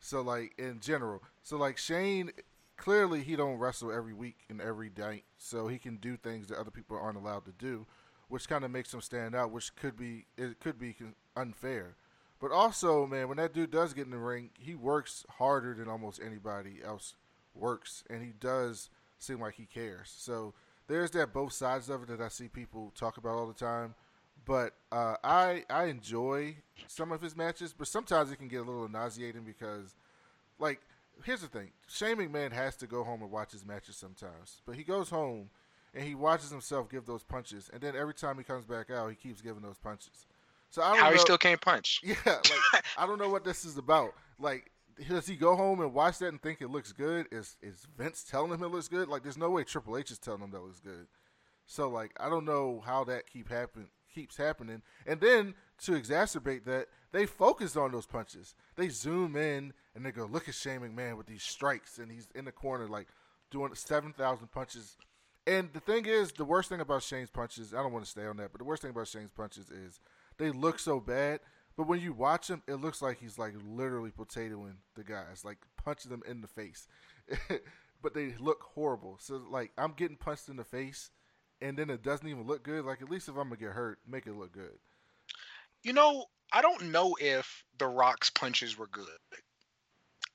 [0.00, 2.32] So like in general, so like Shane
[2.76, 6.58] clearly he don't wrestle every week and every day, so he can do things that
[6.58, 7.86] other people aren't allowed to do,
[8.28, 9.50] which kind of makes him stand out.
[9.50, 10.94] Which could be it could be
[11.36, 11.96] unfair,
[12.40, 15.88] but also man, when that dude does get in the ring, he works harder than
[15.88, 17.14] almost anybody else
[17.54, 20.12] works, and he does seem like he cares.
[20.16, 20.54] So
[20.88, 23.94] there's that both sides of it that I see people talk about all the time.
[24.44, 26.56] But uh, I I enjoy
[26.86, 29.96] some of his matches, but sometimes it can get a little nauseating because,
[30.60, 30.80] like,
[31.24, 34.62] here's the thing: Shane McMahon has to go home and watch his matches sometimes.
[34.66, 35.50] But he goes home
[35.94, 39.08] and he watches himself give those punches, and then every time he comes back out,
[39.08, 40.26] he keeps giving those punches.
[40.70, 42.02] So I don't how know, he still can't punch.
[42.04, 44.14] Yeah, like I don't know what this is about.
[44.38, 44.70] Like,
[45.08, 47.26] does he go home and watch that and think it looks good?
[47.32, 49.08] Is is Vince telling him it looks good?
[49.08, 51.06] Like, there's no way Triple H is telling him that looks good.
[51.66, 54.82] So like, I don't know how that keep happen keeps happening.
[55.06, 55.54] And then
[55.84, 58.54] to exacerbate that, they focus on those punches.
[58.74, 62.28] They zoom in and they go, look at Shane McMahon with these strikes, and he's
[62.34, 63.08] in the corner like
[63.50, 64.96] doing seven thousand punches.
[65.46, 68.26] And the thing is, the worst thing about Shane's punches, I don't want to stay
[68.26, 70.00] on that, but the worst thing about Shane's punches is
[70.38, 71.40] they look so bad.
[71.76, 75.58] But when you watch him, it looks like he's like literally potatoing the guys, like
[75.82, 76.88] punching them in the face.
[78.02, 79.18] but they look horrible.
[79.20, 81.10] So like I'm getting punched in the face,
[81.60, 82.84] and then it doesn't even look good.
[82.84, 84.78] Like at least if I'm gonna get hurt, make it look good.
[85.82, 89.06] You know, I don't know if The Rock's punches were good.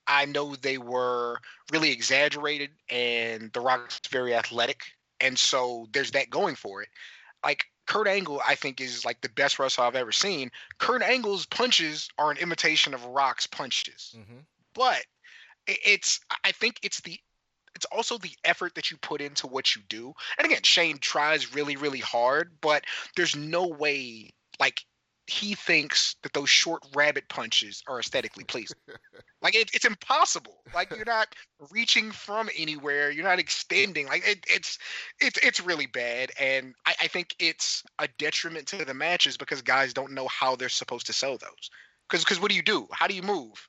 [0.07, 1.39] I know they were
[1.71, 4.81] really exaggerated, and The Rock's very athletic,
[5.19, 6.89] and so there's that going for it.
[7.43, 10.51] Like Kurt Angle, I think is like the best wrestler I've ever seen.
[10.77, 14.39] Kurt Angle's punches are an imitation of Rock's punches, Mm-hmm.
[14.73, 15.03] but
[15.67, 17.19] it's I think it's the
[17.75, 20.13] it's also the effort that you put into what you do.
[20.37, 22.83] And again, Shane tries really, really hard, but
[23.15, 24.83] there's no way like
[25.31, 28.75] he thinks that those short rabbit punches are aesthetically pleasing.
[29.41, 30.57] like it, it's impossible.
[30.75, 31.33] Like you're not
[31.71, 33.11] reaching from anywhere.
[33.11, 34.07] You're not extending.
[34.07, 34.77] Like it, it's
[35.21, 36.31] it's it's really bad.
[36.37, 40.57] And I, I think it's a detriment to the matches because guys don't know how
[40.57, 41.69] they're supposed to sell those.
[42.09, 42.87] Because because what do you do?
[42.91, 43.67] How do you move?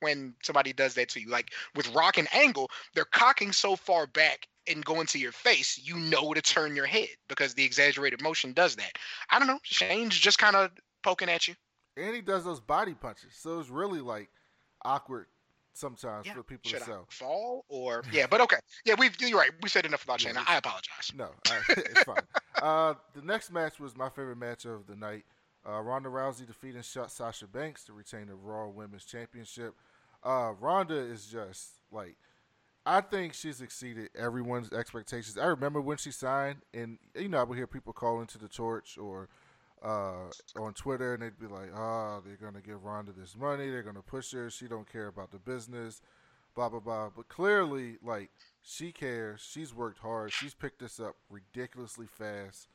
[0.00, 1.30] when somebody does that to you.
[1.30, 5.80] Like with Rock and Angle, they're cocking so far back and going to your face,
[5.82, 8.98] you know to turn your head because the exaggerated motion does that.
[9.30, 9.60] I don't know.
[9.62, 10.70] Shane's just kind of
[11.04, 11.54] poking at you.
[11.96, 14.28] And he does those body punches, so it's really like
[14.84, 15.26] awkward
[15.74, 16.34] sometimes Yeah.
[16.34, 17.06] for people Should to I sell.
[17.10, 18.26] fall or yeah?
[18.28, 19.50] But okay, yeah, we you're right.
[19.62, 21.12] We said enough about Yeah, I apologize.
[21.14, 22.16] No, I, it's fine.
[22.60, 25.24] Uh, the next match was my favorite match of the night.
[25.68, 29.74] Uh, Ronda Rousey defeating Sha- Sasha Banks to retain the Raw Women's Championship.
[30.22, 32.16] Uh, Ronda is just like,
[32.86, 35.38] I think she's exceeded everyone's expectations.
[35.38, 38.48] I remember when she signed, and you know, I would hear people calling to the
[38.48, 39.28] torch or
[39.84, 43.68] uh, on Twitter, and they'd be like, "Oh, they're gonna give Ronda this money.
[43.68, 44.50] They're gonna push her.
[44.50, 46.00] She don't care about the business."
[46.54, 47.10] Blah blah blah.
[47.14, 48.30] But clearly, like
[48.62, 49.40] she cares.
[49.40, 50.32] She's worked hard.
[50.32, 52.68] She's picked this up ridiculously fast.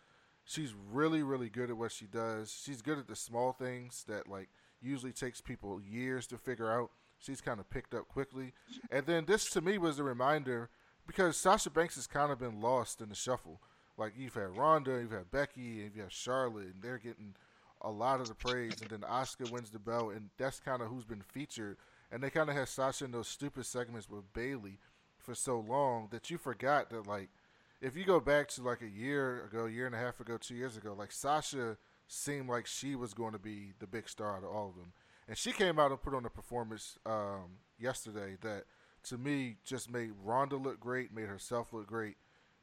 [0.44, 2.52] She's really really good at what she does.
[2.64, 4.50] She's good at the small things that like
[4.82, 6.92] usually takes people years to figure out.
[7.18, 8.54] She's kind of picked up quickly.
[8.92, 10.70] And then this to me was a reminder
[11.06, 13.62] because Sasha Banks has kind of been lost in the shuffle.
[14.00, 17.36] Like you've had Ronda, you've had Becky, and you've had Charlotte, and they're getting
[17.82, 18.82] a lot of the praise.
[18.82, 21.78] And then Asuka wins the belt, and that's kind of who's been featured.
[22.12, 24.80] And they kind of had Sasha in those stupid segments with Bayley
[25.18, 27.30] for so long that you forgot that like
[27.82, 30.56] if you go back to like a year ago, year and a half ago, two
[30.56, 31.78] years ago, like Sasha
[32.08, 34.92] seemed like she was going to be the big star out of all of them.
[35.28, 38.64] And she came out and put on a performance um, yesterday that
[39.04, 42.18] to me just made Ronda look great, made herself look great,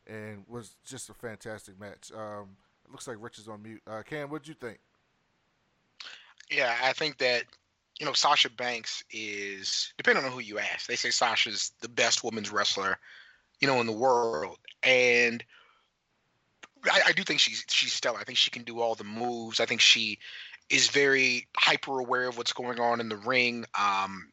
[0.06, 2.10] and was just a fantastic match.
[2.14, 3.82] Um, it looks like Rich is on mute.
[3.86, 4.78] Uh, Cam, what'd you think?
[6.50, 7.44] Yeah, I think that
[7.98, 10.86] you know Sasha Banks is depending on who you ask.
[10.86, 12.98] They say Sasha's the best women's wrestler,
[13.60, 15.42] you know, in the world, and
[16.84, 18.18] I, I do think she's she's stellar.
[18.18, 19.60] I think she can do all the moves.
[19.60, 20.18] I think she
[20.70, 23.64] is very hyper aware of what's going on in the ring.
[23.78, 24.30] Um,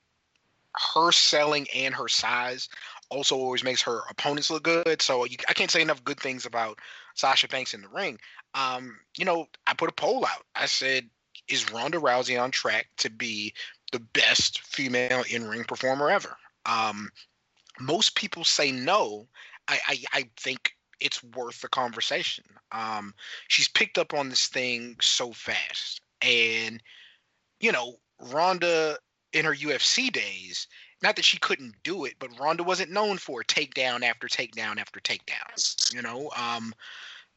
[0.96, 2.70] her selling and her size
[3.14, 5.02] also always makes her opponents look good.
[5.02, 6.80] So you, I can't say enough good things about
[7.16, 8.20] Sasha Banks in the ring.
[8.54, 10.46] Um, you know, I put a poll out.
[10.56, 11.10] I said,
[11.48, 13.54] is Ronda Rousey on track to be
[13.92, 16.36] the best female in-ring performer ever?
[16.66, 17.10] Um,
[17.80, 19.28] most people say no.
[19.68, 22.46] I, I, I think it's worth the conversation.
[22.72, 23.14] Um,
[23.48, 26.82] she's picked up on this thing so fast, and
[27.60, 28.98] you know, Ronda
[29.34, 30.68] in her UFC days,
[31.04, 35.00] not that she couldn't do it, but Ronda wasn't known for takedown after takedown after
[35.02, 36.74] takedowns, You know, um,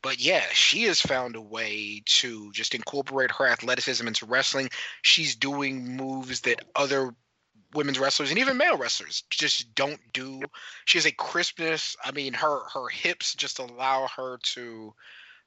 [0.03, 4.71] but yeah, she has found a way to just incorporate her athleticism into wrestling.
[5.03, 7.12] She's doing moves that other
[7.75, 10.41] women's wrestlers and even male wrestlers just don't do.
[10.85, 11.97] She has a crispness.
[12.05, 14.95] I mean, her her hips just allow her to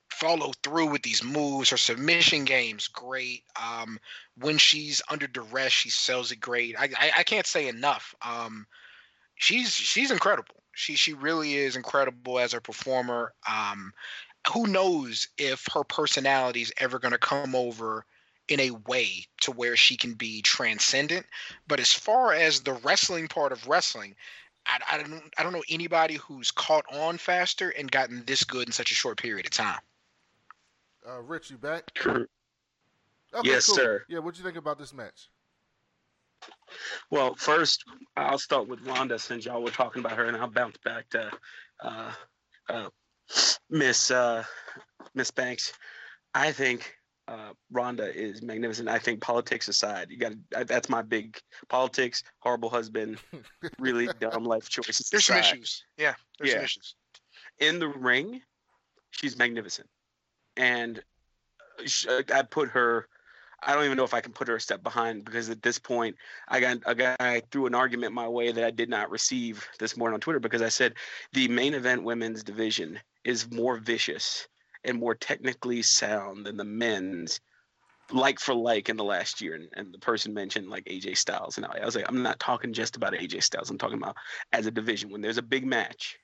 [0.09, 1.69] follow through with these moves.
[1.69, 3.43] Her submission game's great.
[3.61, 3.99] Um,
[4.37, 6.75] when she's under duress, she sells it great.
[6.77, 8.15] I I, I can't say enough.
[8.21, 8.65] Um,
[9.35, 10.55] she's she's incredible.
[10.73, 13.33] She she really is incredible as a performer.
[13.47, 13.93] Um,
[14.53, 18.05] who knows if her personality is ever going to come over
[18.47, 21.25] in a way to where she can be transcendent.
[21.67, 24.15] But as far as the wrestling part of wrestling,
[24.65, 28.67] I, I don't I don't know anybody who's caught on faster and gotten this good
[28.67, 29.79] in such a short period of time.
[31.09, 31.91] Uh, Rich, you back?
[31.93, 32.27] True.
[33.33, 33.75] Okay, Yes, cool.
[33.75, 34.03] sir.
[34.09, 35.29] Yeah, what'd you think about this match?
[37.11, 37.83] Well, first,
[38.15, 41.31] I'll start with Ronda since y'all were talking about her, and I'll bounce back to
[41.83, 42.11] uh,
[42.69, 42.89] uh,
[43.69, 44.43] Miss uh,
[45.13, 45.73] Miss Banks.
[46.33, 46.95] I think
[47.27, 48.87] uh, Ronda is magnificent.
[48.87, 50.33] I think politics aside, you got
[50.67, 51.37] that's my big
[51.67, 52.23] politics.
[52.39, 53.17] Horrible husband,
[53.79, 55.09] really dumb life choices.
[55.09, 55.83] There's some issues.
[55.97, 56.95] Yeah, there's some issues.
[57.59, 58.41] in the ring,
[59.11, 59.89] she's magnificent,
[60.59, 61.01] and
[62.31, 63.07] I put her.
[63.61, 65.79] I don't even know if I can put her a step behind because at this
[65.79, 66.15] point,
[66.47, 69.97] I got a guy threw an argument my way that I did not receive this
[69.97, 70.93] morning on Twitter because I said
[71.33, 74.47] the main event women's division is more vicious
[74.85, 77.41] and more technically sound than the men's
[78.11, 81.57] like for like in the last year, and, and the person mentioned like AJ Styles,
[81.57, 83.69] and I, I was like, I'm not talking just about AJ Styles.
[83.69, 84.15] I'm talking about
[84.51, 85.11] as a division.
[85.11, 86.17] When there's a big match,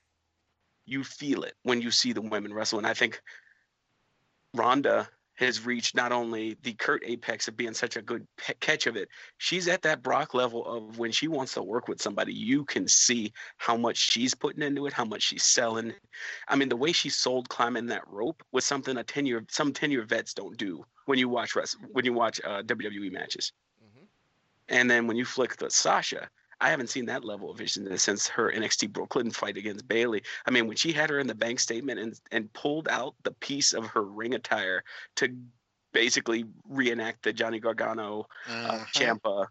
[0.84, 3.20] you feel it when you see the women wrestle, and I think
[4.56, 8.86] Ronda has reached not only the Kurt apex of being such a good pe- catch
[8.86, 12.32] of it, she's at that Brock level of when she wants to work with somebody,
[12.32, 15.92] you can see how much she's putting into it, how much she's selling.
[16.48, 19.72] I mean, the way she sold climbing that rope was something a ten year some
[19.72, 21.54] ten year vets don't do when you watch
[21.92, 23.52] when you watch uh, WWE matches.
[24.68, 26.28] And then when you flick the Sasha,
[26.60, 30.22] I haven't seen that level of vision since her NXT Brooklyn fight against Bayley.
[30.46, 33.32] I mean, when she had her in the bank statement and and pulled out the
[33.32, 34.82] piece of her ring attire
[35.16, 35.36] to
[35.92, 39.46] basically reenact the Johnny Gargano uh, Ciampa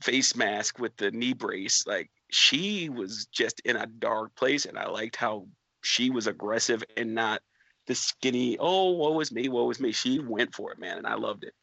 [0.00, 4.78] face mask with the knee brace, like she was just in a dark place, and
[4.78, 5.46] I liked how
[5.82, 7.42] she was aggressive and not
[7.86, 8.56] the skinny.
[8.58, 9.92] Oh, woe is me, woe is me.
[9.92, 11.54] She went for it, man, and I loved it.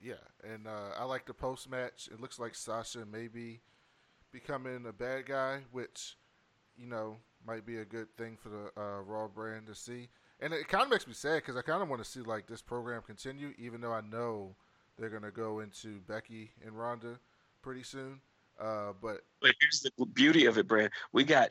[0.00, 2.08] Yeah, and uh, I like the post match.
[2.10, 3.60] It looks like Sasha maybe
[4.32, 6.16] becoming a bad guy, which
[6.76, 7.16] you know
[7.46, 10.08] might be a good thing for the uh, Raw brand to see.
[10.40, 12.46] And it kind of makes me sad because I kind of want to see like
[12.46, 14.54] this program continue, even though I know
[14.98, 17.18] they're gonna go into Becky and Ronda
[17.62, 18.20] pretty soon.
[18.60, 20.90] Uh, but But here's the beauty of it, Brad.
[21.12, 21.50] We got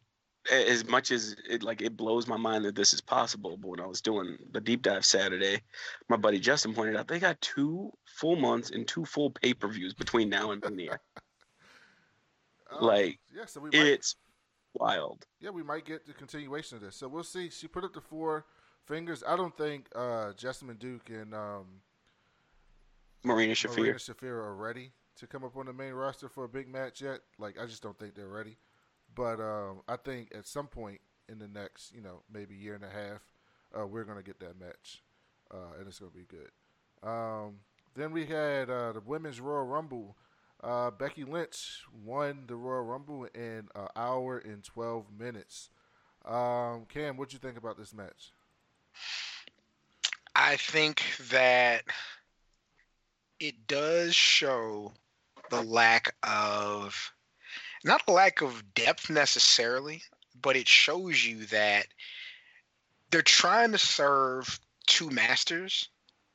[0.51, 3.57] as much as it like it blows my mind that this is possible.
[3.57, 5.61] But when I was doing the deep dive Saturday,
[6.07, 9.67] my buddy Justin pointed out they got two full months and two full pay per
[9.67, 10.99] views between now and Veneer.
[12.72, 14.15] Uh, like yeah, so we might, it's
[14.74, 15.26] wild.
[15.41, 16.95] yeah we might get the continuation of this.
[16.95, 17.49] So we'll see.
[17.49, 18.45] She put up the four
[18.86, 19.24] fingers.
[19.28, 21.65] I don't think uh, Jessamyn Duke and um,
[23.24, 23.78] Marina Shafir.
[23.78, 27.01] Marina Shafir are ready to come up on the main roster for a big match
[27.01, 27.20] yet.
[27.38, 28.57] Like I just don't think they're ready.
[29.15, 32.84] But um, I think at some point in the next, you know, maybe year and
[32.84, 33.22] a half,
[33.78, 35.03] uh, we're gonna get that match,
[35.51, 36.49] uh, and it's gonna be good.
[37.07, 37.55] Um,
[37.95, 40.15] then we had uh, the women's Royal Rumble.
[40.62, 45.70] Uh, Becky Lynch won the Royal Rumble in an hour and twelve minutes.
[46.26, 48.34] Um, Cam, what'd you think about this match?
[50.36, 51.84] I think that
[53.39, 54.91] it does show
[55.49, 57.14] the lack of
[57.84, 60.03] not a lack of depth necessarily,
[60.41, 61.88] but it shows you that
[63.12, 65.89] they're trying to serve two masters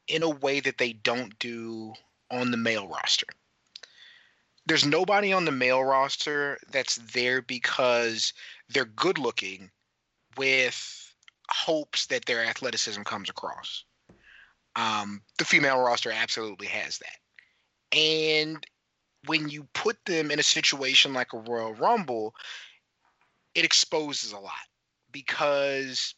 [0.09, 1.93] in a way that they don't do
[2.31, 3.27] on the male roster.
[4.67, 8.33] There's nobody on the male roster that's there because
[8.69, 9.71] they're good looking
[10.37, 11.15] with
[11.51, 13.85] hopes that their athleticism comes across.
[14.77, 17.99] Um, the female roster absolutely has that.
[17.99, 18.67] And
[19.27, 22.35] when you put them in a situation like a Royal Rumble,
[23.55, 24.53] it exposes a lot
[25.13, 26.15] because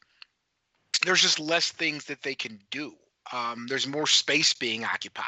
[1.05, 2.95] there's just less things that they can do.
[3.33, 5.25] Um, there's more space being occupied.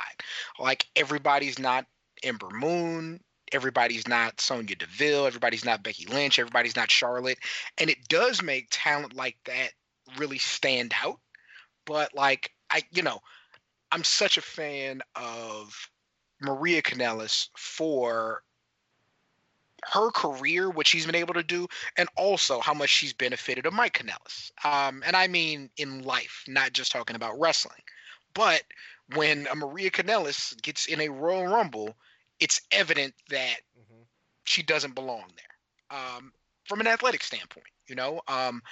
[0.58, 1.84] Like everybody's not
[2.22, 3.20] Ember Moon,
[3.52, 7.38] everybody's not Sonya Deville, everybody's not Becky Lynch, everybody's not Charlotte,
[7.78, 9.70] and it does make talent like that
[10.16, 11.20] really stand out.
[11.84, 13.20] But like I, you know,
[13.90, 15.90] I'm such a fan of
[16.40, 18.42] Maria Kanellis for
[19.84, 23.72] her career, what she's been able to do, and also how much she's benefited of
[23.72, 24.50] Mike Kanellis.
[24.64, 27.82] Um, and I mean in life, not just talking about wrestling.
[28.34, 28.62] But
[29.14, 31.96] when a Maria Kanellis gets in a Royal Rumble,
[32.40, 33.56] it's evident that
[34.44, 36.32] she doesn't belong there um,
[36.64, 37.66] from an athletic standpoint.
[37.86, 38.62] You know, um,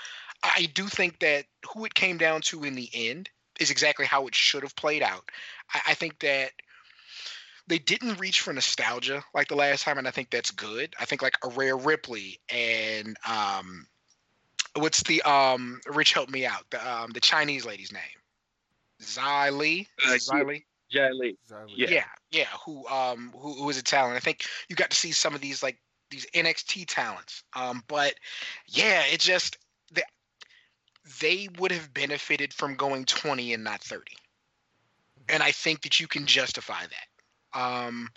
[0.42, 4.26] I do think that who it came down to in the end is exactly how
[4.26, 5.30] it should have played out.
[5.72, 6.50] I, I think that
[7.66, 10.94] they didn't reach for nostalgia like the last time, and I think that's good.
[11.00, 13.86] I think like a Rhea Ripley and um,
[14.76, 18.02] what's the um, Rich help me out the um, the Chinese lady's name,
[19.02, 19.88] Xia Li.
[20.06, 20.64] Uh, Is Xia Li?
[20.92, 21.36] Xia Li.
[21.76, 21.90] Yeah.
[21.90, 22.04] Yeah.
[22.30, 24.16] yeah, Who um who, who is a talent?
[24.16, 25.78] I think you got to see some of these like
[26.10, 27.42] these NXT talents.
[27.54, 28.14] Um, but
[28.68, 29.58] yeah, it just
[29.92, 30.02] they,
[31.20, 34.02] they would have benefited from going 20 and not 30.
[35.28, 37.60] And I think that you can justify that.
[37.60, 38.10] Um,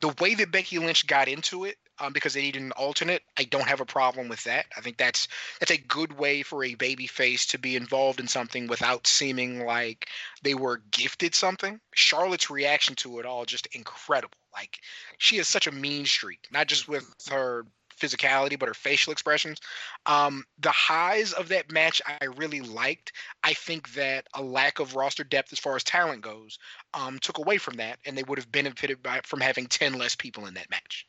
[0.00, 3.44] the way that Becky Lynch got into it, um, because they needed an alternate, I
[3.44, 4.66] don't have a problem with that.
[4.76, 5.28] I think that's
[5.60, 9.64] that's a good way for a baby face to be involved in something without seeming
[9.64, 10.08] like
[10.42, 11.80] they were gifted something.
[11.94, 14.38] Charlotte's reaction to it all just incredible.
[14.52, 14.80] Like
[15.18, 17.64] she has such a mean streak, not just with her
[17.98, 19.58] physicality, but her facial expressions.
[20.06, 23.12] Um, the highs of that match I really liked.
[23.42, 26.58] I think that a lack of roster depth as far as talent goes
[26.94, 30.14] um, took away from that, and they would have benefited by, from having 10 less
[30.14, 31.06] people in that match.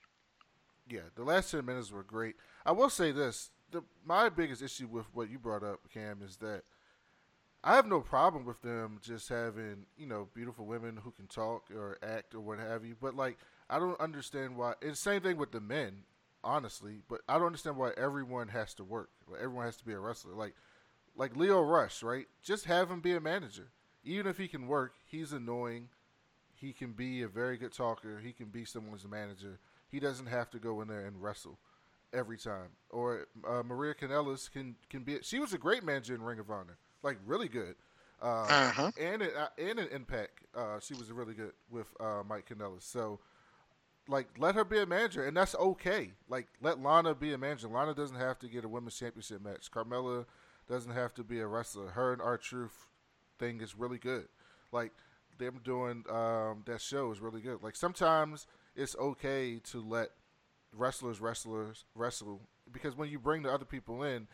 [0.90, 2.36] Yeah, the last ten minutes were great.
[2.66, 6.38] I will say this: the my biggest issue with what you brought up, Cam, is
[6.38, 6.64] that
[7.64, 11.70] I have no problem with them just having you know beautiful women who can talk
[11.72, 12.96] or act or what have you.
[13.00, 13.38] But like,
[13.70, 14.74] I don't understand why.
[14.82, 16.04] It's the same thing with the men,
[16.44, 17.02] honestly.
[17.08, 19.10] But I don't understand why everyone has to work.
[19.36, 20.34] Everyone has to be a wrestler.
[20.34, 20.56] Like,
[21.16, 22.28] like Lio Rush, right?
[22.42, 23.70] Just have him be a manager.
[24.04, 25.90] Even if he can work, he's annoying.
[26.56, 28.20] He can be a very good talker.
[28.24, 29.60] He can be someone's manager.
[29.90, 31.60] He doesn't have to go in there and wrestle
[32.14, 32.70] every time.
[32.90, 35.20] Or uh, Maria Kanellis can can be.
[35.22, 37.76] She was a great manager in Ring of Honor, like really good.
[38.22, 38.92] Uh, Uh-huh.
[39.00, 42.84] And it, uh, and in Impact, uh, she was really good with uh, Mike Kanellis.
[42.84, 43.20] So,
[44.10, 46.12] like, let her be a manager, and that's okay.
[46.28, 47.70] Like, let Lana be a manager.
[47.70, 49.72] Lana doesn't have to get a women's championship match.
[49.72, 50.26] Carmella
[50.68, 51.92] doesn't have to be a wrestler.
[51.92, 52.88] Her and R-Truth
[53.40, 54.28] thing is really good.
[54.72, 54.92] Like
[55.38, 57.64] them doing um, that show is really good.
[57.64, 58.46] Like sometimes
[58.80, 60.10] it's okay to let
[60.76, 64.28] wrestlers wrestlers wrestle because when you bring the other people in,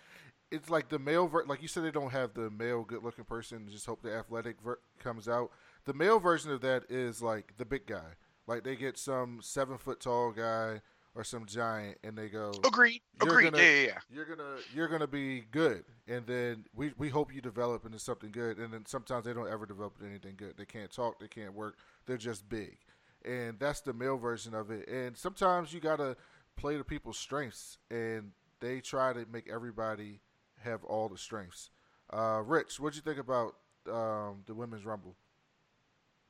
[0.51, 3.25] it's like the male ver- like you said they don't have the male good looking
[3.25, 3.67] person.
[3.69, 5.51] Just hope the athletic ver- comes out.
[5.85, 8.13] The male version of that is like the big guy.
[8.47, 10.81] Like they get some seven foot tall guy
[11.15, 13.01] or some giant, and they go Agreed.
[13.21, 13.51] Agreed.
[13.51, 13.97] gonna- yeah, yeah, yeah.
[14.13, 18.31] you're gonna you're gonna be good, and then we we hope you develop into something
[18.31, 18.57] good.
[18.57, 20.55] And then sometimes they don't ever develop into anything good.
[20.57, 21.77] They can't talk, they can't work.
[22.05, 22.77] They're just big,
[23.25, 24.87] and that's the male version of it.
[24.87, 26.15] And sometimes you gotta
[26.55, 30.21] play to people's strengths, and they try to make everybody
[30.63, 31.69] have all the strengths.
[32.11, 33.55] Uh, Rich, what'd you think about
[33.91, 35.15] um, the women's rumble?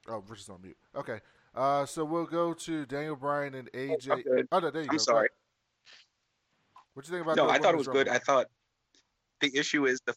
[0.08, 0.78] Oh, Rich is on mute.
[0.96, 1.20] Okay.
[1.54, 4.12] Uh, so we'll go to Daniel Bryan and AJ.
[4.12, 4.48] I'm.
[4.52, 5.04] Oh, no, there you I'm go.
[5.04, 5.30] Sorry.
[6.94, 7.38] What you think about?
[7.38, 8.08] No, I thought it was good.
[8.08, 8.48] I thought
[9.42, 10.14] the issue is the.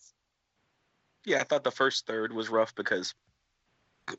[1.24, 3.14] Yeah, I thought the first third was rough because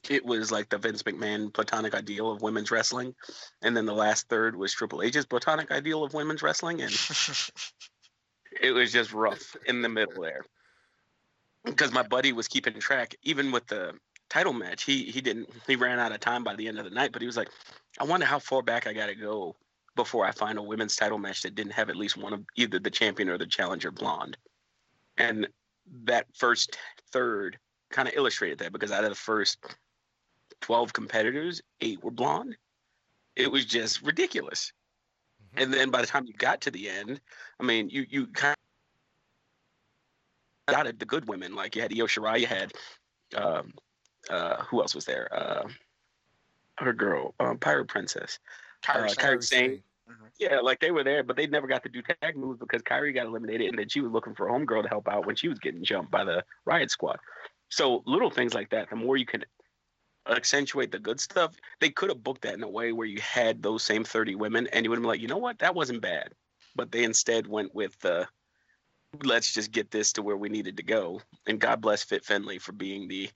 [0.09, 3.15] it was like the Vince McMahon platonic ideal of women's wrestling,
[3.61, 6.91] and then the last third was Triple H's platonic ideal of women's wrestling, and
[8.61, 10.43] it was just rough in the middle there.
[11.65, 13.93] Because my buddy was keeping track, even with the
[14.29, 16.91] title match, he he didn't he ran out of time by the end of the
[16.91, 17.49] night, but he was like,
[17.99, 19.55] I wonder how far back I got to go
[19.95, 22.79] before I find a women's title match that didn't have at least one of either
[22.79, 24.37] the champion or the challenger blonde.
[25.17, 25.47] And
[26.05, 26.77] that first
[27.11, 27.57] third
[27.89, 29.59] kind of illustrated that because out of the first
[30.61, 32.55] 12 competitors, eight were blonde.
[33.35, 34.73] It was just ridiculous.
[35.55, 37.19] And then by the time you got to the end,
[37.59, 38.55] I mean, you you kind
[40.67, 41.55] of got it, the good women.
[41.55, 42.71] Like you had Io Shirai, you had
[43.35, 43.73] um,
[44.29, 45.27] uh, who else was there?
[45.33, 45.67] Uh,
[46.77, 48.39] her girl, um, Pirate Princess,
[48.83, 49.83] Kairi uh, Kairi Sane.
[50.09, 50.29] Mhm.
[50.39, 53.13] Yeah, like they were there, but they never got to do tag moves because Kairi
[53.13, 55.47] got eliminated, and then she was looking for a homegirl to help out when she
[55.47, 57.19] was getting jumped by the Riot Squad.
[57.69, 59.43] So little things like that, the more you can
[60.27, 63.61] accentuate the good stuff, they could have booked that in a way where you had
[63.61, 66.01] those same thirty women, and you would have been like, you know what, that wasn't
[66.01, 66.33] bad.
[66.75, 68.27] But they instead went with the
[69.23, 71.21] let's just get this to where we needed to go.
[71.47, 73.29] And God bless Fit Finlay for being the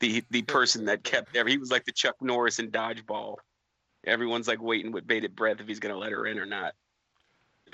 [0.00, 1.46] the the person that kept there.
[1.46, 3.36] He was like the Chuck Norris in dodgeball.
[4.04, 6.74] Everyone's like waiting with bated breath if he's going to let her in or not.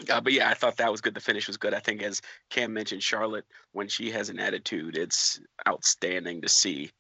[0.09, 1.15] Uh, but yeah, I thought that was good.
[1.15, 1.75] The finish was good.
[1.75, 6.91] I think, as Cam mentioned, Charlotte, when she has an attitude, it's outstanding to see.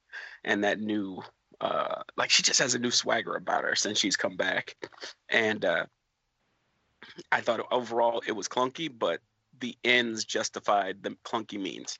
[0.44, 1.22] And that new,
[1.60, 4.76] uh, like, she just has a new swagger about her since she's come back.
[5.28, 5.86] And uh,
[7.30, 9.20] I thought overall it was clunky, but
[9.60, 11.98] the ends justified the clunky means.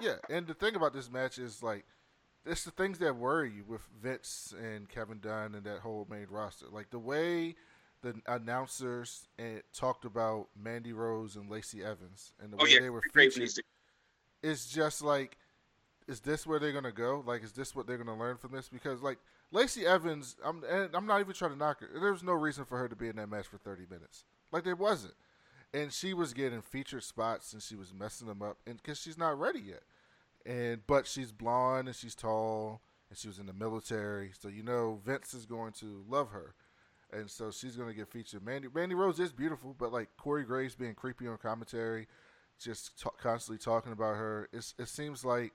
[0.00, 1.84] Yeah, and the thing about this match is like,
[2.44, 6.26] it's the things that worry you with Vince and Kevin Dunn and that whole main
[6.28, 6.66] roster.
[6.70, 7.54] Like the way
[8.02, 12.80] the announcers and talked about Mandy Rose and Lacey Evans and the Oh way yeah,
[12.80, 13.64] they were featured.
[14.42, 15.38] It's just like,
[16.08, 17.22] is this where they're gonna go?
[17.24, 18.68] Like, is this what they're gonna learn from this?
[18.68, 19.18] Because like
[19.52, 21.88] Lacey Evans, I'm and I'm not even trying to knock her.
[21.98, 24.24] There's no reason for her to be in that match for 30 minutes.
[24.50, 25.14] Like there wasn't,
[25.72, 29.18] and she was getting featured spots and she was messing them up, and because she's
[29.18, 29.82] not ready yet.
[30.44, 32.82] And but she's blonde and she's tall
[33.12, 36.54] and she was in the military, so you know Vince is going to love her,
[37.12, 38.44] and so she's going to get featured.
[38.44, 42.06] Mandy Mandy Rose is beautiful, but like Corey Graves being creepy on commentary,
[42.58, 44.48] just ta- constantly talking about her.
[44.52, 45.52] It's, it seems like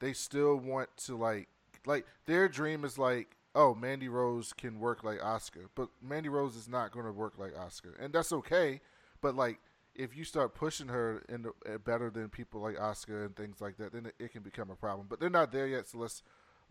[0.00, 1.48] they still want to like
[1.86, 6.56] like their dream is like oh Mandy Rose can work like Asuka, but Mandy Rose
[6.56, 8.80] is not going to work like Asuka, and that's okay.
[9.20, 9.60] But like
[9.94, 13.60] if you start pushing her in the, uh, better than people like Asuka and things
[13.60, 15.06] like that, then it, it can become a problem.
[15.08, 16.22] But they're not there yet, so let's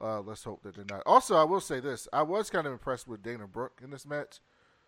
[0.01, 1.03] uh, let's hope that they're not.
[1.05, 4.05] Also, I will say this: I was kind of impressed with Dana Brooke in this
[4.05, 4.39] match.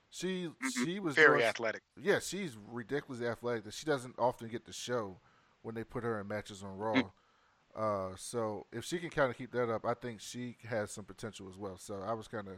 [0.10, 0.50] She
[0.84, 1.82] she was Very doing- athletic.
[2.02, 3.64] yeah, she's ridiculously athletic.
[3.66, 5.18] That she doesn't often get to show
[5.62, 7.02] when they put her in matches on Raw.
[7.76, 11.04] Uh, so if she can kind of keep that up, I think she has some
[11.04, 11.78] potential as well.
[11.78, 12.54] So I was kind of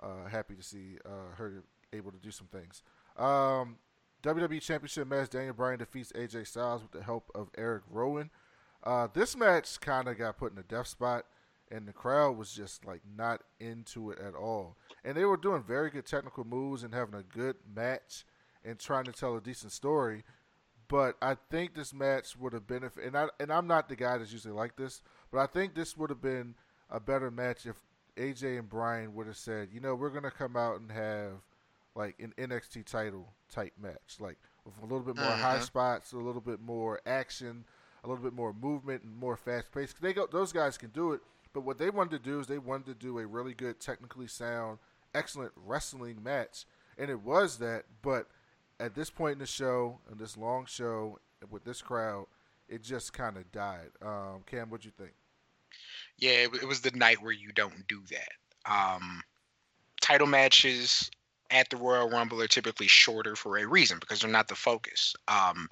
[0.00, 2.82] uh, happy to see uh, her able to do some things.
[3.16, 3.78] Um,
[4.22, 8.30] WWE Championship match: Daniel Bryan defeats AJ Styles with the help of Eric Rowan.
[8.84, 11.24] Uh, this match kind of got put in a death spot,
[11.70, 14.76] and the crowd was just like not into it at all.
[15.04, 18.24] And they were doing very good technical moves and having a good match
[18.64, 20.24] and trying to tell a decent story.
[20.88, 23.08] But I think this match would have benefited.
[23.08, 25.96] And I and I'm not the guy that's usually like this, but I think this
[25.96, 26.54] would have been
[26.90, 27.76] a better match if
[28.16, 31.34] AJ and Bryan would have said, you know, we're gonna come out and have
[31.94, 35.62] like an NXT title type match, like with a little bit more high Mhm.
[35.62, 37.64] spots, a little bit more action,
[38.04, 39.92] a little bit more movement, and more fast pace.
[40.00, 41.20] They go, those guys can do it.
[41.52, 44.28] But what they wanted to do is they wanted to do a really good, technically
[44.28, 44.78] sound,
[45.14, 46.64] excellent wrestling match,
[46.96, 47.84] and it was that.
[48.02, 48.26] But
[48.78, 51.18] at this point in the show, in this long show
[51.50, 52.26] with this crowd,
[52.68, 53.90] it just kind of died.
[54.00, 55.12] Um, Cam, what'd you think?
[56.18, 58.70] Yeah, it, it was the night where you don't do that.
[58.72, 59.22] Um,
[60.00, 61.10] title matches
[61.50, 65.14] at the Royal Rumble are typically shorter for a reason because they're not the focus.
[65.28, 65.68] Um,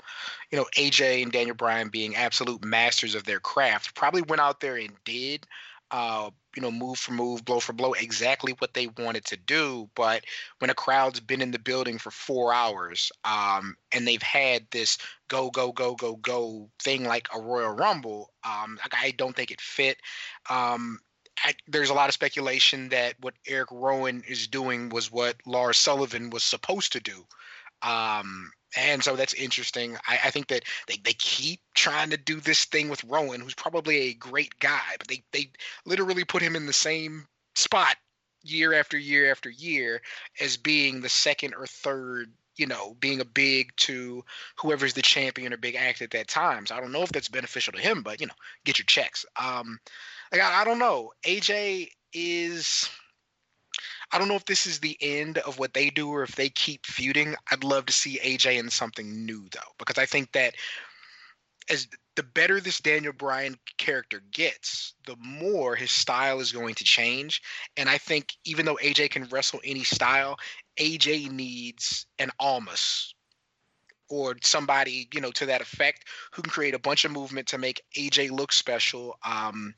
[0.51, 4.61] you know, AJ and Daniel Bryan being absolute masters of their craft probably went out
[4.61, 5.47] there and did,
[5.91, 9.89] uh, you know, move for move, blow for blow, exactly what they wanted to do.
[9.95, 10.25] But
[10.59, 14.99] when a crowd's been in the building for four hours um, and they've had this
[15.29, 19.61] go, go, go, go, go thing like a Royal Rumble, um, I don't think it
[19.61, 19.99] fit.
[20.51, 20.99] Um,
[21.45, 25.77] I, there's a lot of speculation that what Eric Rowan is doing was what Lars
[25.77, 27.25] Sullivan was supposed to do.
[27.83, 29.97] Um, and so that's interesting.
[30.07, 33.55] I, I think that they, they keep trying to do this thing with Rowan, who's
[33.55, 35.51] probably a great guy, but they, they
[35.87, 37.97] literally put him in the same spot
[38.43, 40.01] year after year after year
[40.41, 44.25] as being the second or third, you know, being a big to
[44.57, 46.67] whoever's the champion or big act at that time.
[46.67, 48.35] So I don't know if that's beneficial to him, but you know,
[48.65, 49.25] get your checks.
[49.41, 49.79] Um,
[50.33, 51.13] like I, I don't know.
[51.25, 52.89] AJ is.
[54.11, 56.49] I don't know if this is the end of what they do or if they
[56.49, 57.35] keep feuding.
[57.51, 60.55] I'd love to see AJ in something new though, because I think that
[61.71, 66.85] as the better this Daniel Bryan character gets, the more his style is going to
[66.85, 67.43] change.
[67.77, 70.37] And I think even though AJ can wrestle any style,
[70.81, 73.15] AJ needs an Almas
[74.09, 77.59] or somebody, you know, to that effect who can create a bunch of movement to
[77.59, 79.19] make AJ look special.
[79.25, 79.75] Um,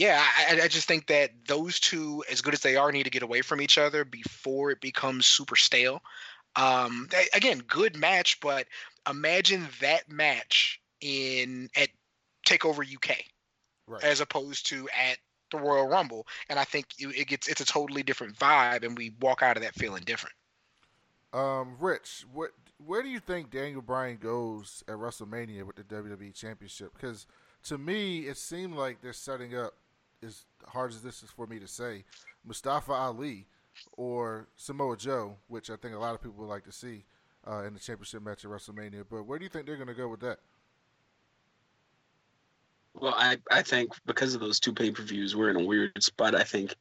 [0.00, 3.10] yeah, I, I just think that those two, as good as they are, need to
[3.10, 6.00] get away from each other before it becomes super stale.
[6.56, 8.66] Um, again, good match, but
[9.08, 11.90] imagine that match in at
[12.46, 13.18] Takeover UK
[13.86, 14.02] Right.
[14.02, 15.18] as opposed to at
[15.50, 19.12] the Royal Rumble, and I think it gets it's a totally different vibe, and we
[19.20, 20.34] walk out of that feeling different.
[21.34, 26.32] Um, Rich, what where do you think Daniel Bryan goes at WrestleMania with the WWE
[26.34, 26.94] Championship?
[26.94, 27.26] Because
[27.64, 29.74] to me, it seemed like they're setting up,
[30.24, 32.04] as hard as this is for me to say,
[32.44, 33.46] Mustafa Ali
[33.96, 37.04] or Samoa Joe, which I think a lot of people would like to see
[37.46, 39.04] uh, in the championship match at WrestleMania.
[39.08, 40.38] But where do you think they're going to go with that?
[42.94, 46.02] Well, I, I think because of those two pay per views, we're in a weird
[46.02, 46.34] spot.
[46.34, 46.74] I think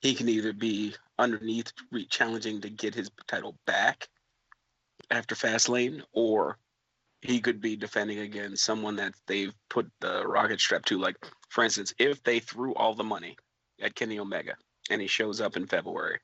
[0.00, 4.08] he can either be underneath re- challenging to get his title back
[5.10, 6.58] after Fastlane, or
[7.24, 10.98] he could be defending against someone that they've put the rocket strap to.
[10.98, 11.16] Like,
[11.48, 13.36] for instance, if they threw all the money
[13.80, 14.54] at Kenny Omega
[14.90, 16.20] and he shows up in February,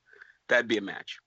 [0.49, 1.19] that'd be a match.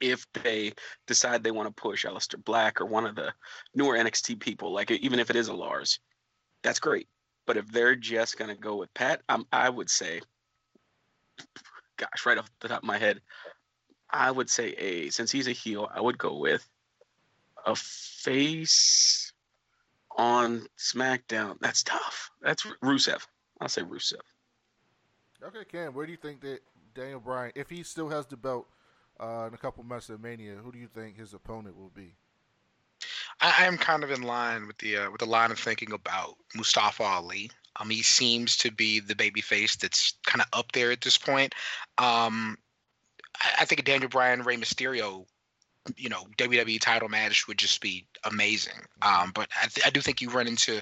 [0.00, 0.72] If they
[1.06, 3.34] decide they want to push Aleister Black or one of the
[3.74, 6.00] newer NXT people, like even if it is a Lars,
[6.62, 7.08] that's great.
[7.46, 10.22] But if they're just gonna go with Pat, um, I would say,
[11.98, 13.20] gosh, right off the top of my head,
[14.08, 16.66] I would say a since he's a heel, I would go with
[17.66, 19.32] a face
[20.16, 21.56] on SmackDown.
[21.60, 22.30] That's tough.
[22.42, 23.26] That's Rusev.
[23.60, 24.20] I'll say Rusev.
[25.42, 26.60] Okay, Cam, where do you think that
[26.94, 28.68] Daniel Bryan, if he still has the belt
[29.18, 32.14] uh, in a couple months of Mania, who do you think his opponent will be?
[33.40, 35.92] I, I am kind of in line with the uh, with the line of thinking
[35.92, 37.50] about Mustafa Ali.
[37.76, 41.18] Um, he seems to be the baby face that's kind of up there at this
[41.18, 41.54] point.
[41.98, 42.58] Um,
[43.40, 45.26] I, I think a Daniel Bryan Rey Mysterio,
[45.96, 48.80] you know, WWE title match would just be amazing.
[49.02, 50.80] Um, but I, th- I do think you run into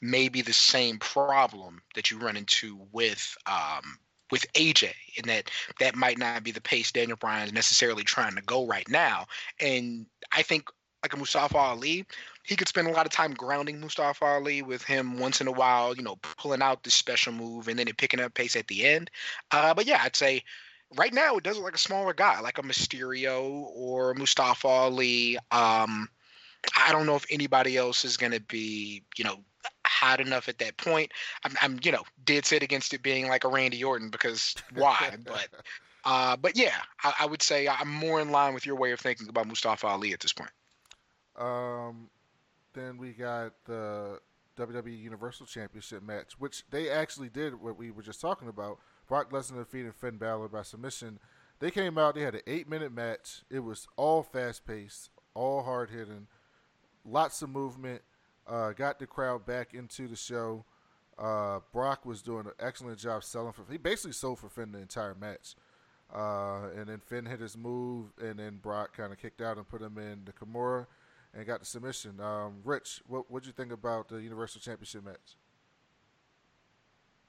[0.00, 3.98] maybe the same problem that you run into with um,
[4.30, 8.34] with AJ, in that that might not be the pace Daniel Bryan is necessarily trying
[8.36, 9.26] to go right now.
[9.60, 10.68] And I think
[11.02, 12.04] like a Mustafa Ali,
[12.42, 15.52] he could spend a lot of time grounding Mustafa Ali with him once in a
[15.52, 18.84] while, you know, pulling out this special move and then picking up pace at the
[18.84, 19.10] end.
[19.50, 20.42] Uh, but yeah, I'd say
[20.96, 25.36] right now it does look like a smaller guy, like a Mysterio or Mustafa Ali.
[25.50, 26.08] Um,
[26.76, 29.38] I don't know if anybody else is going to be, you know,
[29.86, 31.12] hot enough at that point.
[31.44, 35.16] I'm, I'm, you know, dead set against it being like a Randy Orton because why?
[35.24, 35.48] but,
[36.04, 39.00] uh, but yeah, I, I would say I'm more in line with your way of
[39.00, 40.50] thinking about Mustafa Ali at this point.
[41.36, 42.08] Um,
[42.74, 44.20] then we got the
[44.58, 48.78] WWE Universal Championship match, which they actually did what we were just talking about.
[49.08, 51.18] Brock Lesnar defeated Finn Balor by submission.
[51.60, 52.14] They came out.
[52.14, 53.42] They had an eight-minute match.
[53.50, 56.26] It was all fast-paced, all hard-hitting,
[57.04, 58.02] lots of movement.
[58.46, 60.64] Uh, got the crowd back into the show.
[61.18, 63.64] Uh, Brock was doing an excellent job selling for.
[63.70, 65.56] He basically sold for Finn the entire match.
[66.14, 69.68] Uh, and then Finn hit his move, and then Brock kind of kicked out and
[69.68, 70.86] put him in the Kimura
[71.34, 72.20] and got the submission.
[72.20, 75.36] Um, Rich, what what you think about the Universal Championship match?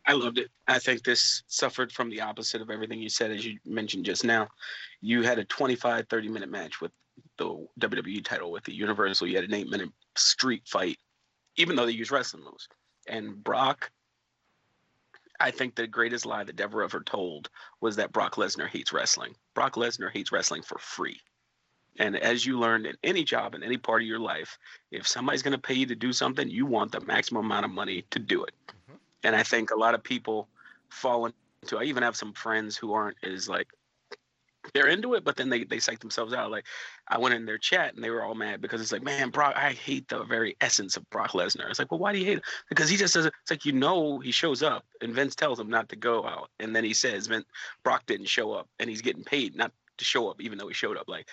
[0.09, 0.49] I loved it.
[0.67, 4.23] I think this suffered from the opposite of everything you said, as you mentioned just
[4.23, 4.47] now.
[5.01, 6.91] You had a 25, 30 minute match with
[7.37, 9.27] the WWE title with the Universal.
[9.27, 10.97] You had an eight minute street fight,
[11.57, 12.67] even though they used wrestling moves.
[13.07, 13.91] And Brock,
[15.39, 19.35] I think the greatest lie that Deborah ever told was that Brock Lesnar hates wrestling.
[19.53, 21.19] Brock Lesnar hates wrestling for free.
[21.99, 24.57] And as you learned in any job in any part of your life,
[24.89, 27.71] if somebody's going to pay you to do something, you want the maximum amount of
[27.71, 28.55] money to do it.
[29.23, 30.47] And I think a lot of people
[30.89, 31.77] fall into.
[31.77, 33.67] I even have some friends who aren't as like
[34.73, 36.51] they're into it, but then they they psych themselves out.
[36.51, 36.65] Like
[37.07, 39.53] I went in their chat and they were all mad because it's like, man, Brock,
[39.55, 41.69] I hate the very essence of Brock Lesnar.
[41.69, 42.43] It's like, well, why do you hate him?
[42.69, 43.33] Because he just doesn't.
[43.41, 46.49] It's like you know he shows up and Vince tells him not to go out,
[46.59, 47.45] and then he says Vince
[47.83, 50.73] Brock didn't show up and he's getting paid not to show up even though he
[50.73, 51.07] showed up.
[51.07, 51.27] Like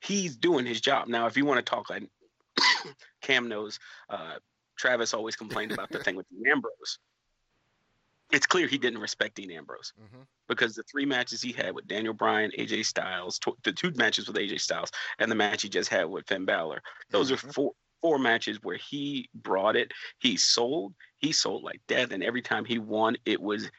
[0.00, 1.08] he's doing his job.
[1.08, 2.08] Now, if you want to talk like
[3.20, 3.78] Cam knows,
[4.08, 4.34] uh,
[4.76, 6.98] Travis always complained about the thing with Ambrose.
[8.32, 10.22] It's clear he didn't respect Dean Ambrose mm-hmm.
[10.48, 14.36] because the three matches he had with Daniel Bryan, AJ Styles, the two matches with
[14.36, 17.48] AJ Styles, and the match he just had with Finn Balor, those mm-hmm.
[17.48, 19.92] are four four matches where he brought it.
[20.18, 20.94] He sold.
[21.18, 23.70] He sold like death, and every time he won, it was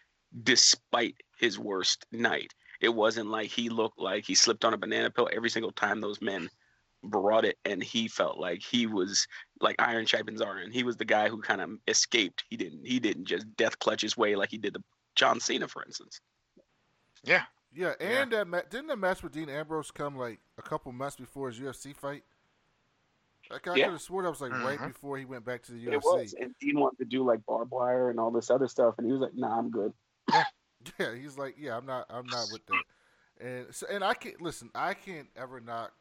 [0.44, 2.54] despite his worst night.
[2.82, 6.02] It wasn't like he looked like he slipped on a banana peel every single time
[6.02, 6.50] those men
[7.04, 9.28] brought it and he felt like he was
[9.62, 12.44] like Iron and He was the guy who kind of escaped.
[12.50, 14.84] He didn't he didn't just death clutch his way like he did the
[15.16, 16.22] John Cena, for instance.
[17.24, 17.44] Yeah.
[17.74, 18.40] Yeah, and yeah.
[18.40, 21.58] that ma- didn't the match with Dean Ambrose come like a couple months before his
[21.58, 22.24] UFC fight?
[23.50, 23.86] Like I yeah.
[23.86, 24.66] could have sworn that was like mm-hmm.
[24.66, 25.94] right before he went back to the UFC.
[25.94, 28.96] It was, and Dean wanted to do like barbed wire and all this other stuff,
[28.98, 29.94] and he was like, "Nah, I'm good."
[31.00, 33.46] Yeah, he's like, yeah, I'm not, I'm not with that.
[33.46, 34.70] And so, and I can't listen.
[34.76, 35.92] I can't ever knock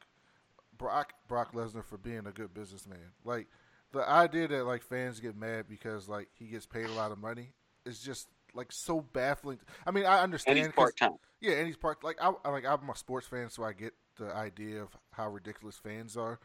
[0.81, 3.13] Brock Brock Lesnar for being a good businessman.
[3.23, 3.47] Like
[3.93, 7.19] the idea that like fans get mad because like he gets paid a lot of
[7.19, 7.49] money
[7.85, 9.59] is just like so baffling.
[9.85, 10.57] I mean, I understand.
[10.57, 11.13] And he's part time.
[11.39, 14.35] Yeah, and he's part like I like I'm a sports fan, so I get the
[14.35, 16.39] idea of how ridiculous fans are.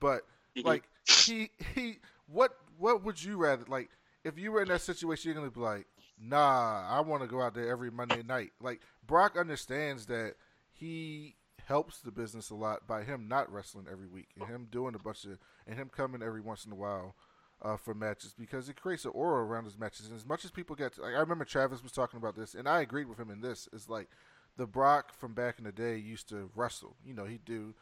[0.00, 0.22] But
[0.56, 0.66] mm-hmm.
[0.66, 0.90] like
[1.24, 3.90] he he what what would you rather like
[4.24, 5.30] if you were in that situation?
[5.30, 5.86] You're gonna be like,
[6.20, 8.50] nah, I want to go out there every Monday night.
[8.60, 10.34] Like Brock understands that
[10.72, 11.36] he
[11.66, 14.98] helps the business a lot by him not wrestling every week and him doing a
[14.98, 17.16] bunch of and him coming every once in a while
[17.62, 20.06] uh, for matches because it creates an aura around his matches.
[20.06, 22.54] And as much as people get, to, like, I remember Travis was talking about this,
[22.54, 23.68] and I agreed with him in this.
[23.72, 24.08] Is like
[24.56, 26.96] the Brock from back in the day used to wrestle.
[27.04, 27.74] You know, he'd do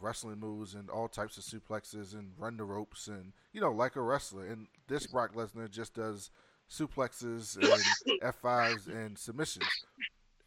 [0.00, 3.96] wrestling moves and all types of suplexes and run the ropes and you know like
[3.96, 4.46] a wrestler.
[4.46, 6.30] And this Brock Lesnar just does
[6.70, 9.66] suplexes and F5s and submissions.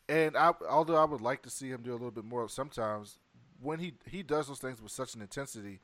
[0.10, 3.18] And I, although I would like to see him do a little bit more sometimes,
[3.62, 5.80] when he he does those things with such an intensity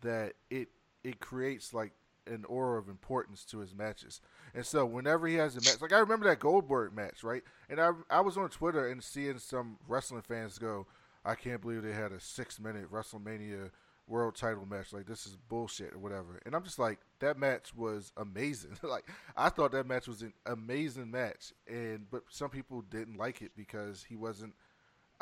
[0.00, 0.68] that it
[1.04, 1.92] it creates like
[2.26, 4.20] an aura of importance to his matches.
[4.54, 7.42] And so whenever he has a match, like I remember that Goldberg match, right?
[7.68, 10.86] And I I was on Twitter and seeing some wrestling fans go,
[11.24, 13.70] I can't believe they had a six minute WrestleMania
[14.10, 14.92] world title match.
[14.92, 16.40] Like this is bullshit or whatever.
[16.44, 18.76] And I'm just like, that match was amazing.
[18.82, 23.40] like I thought that match was an amazing match, and but some people didn't like
[23.40, 24.54] it because he wasn't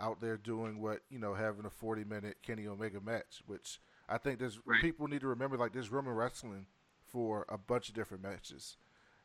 [0.00, 4.18] out there doing what you know having a 40 minute Kenny Omega match, which I
[4.18, 4.80] think there's right.
[4.80, 5.56] people need to remember.
[5.56, 6.66] Like there's room in wrestling
[7.06, 8.76] for a bunch of different matches,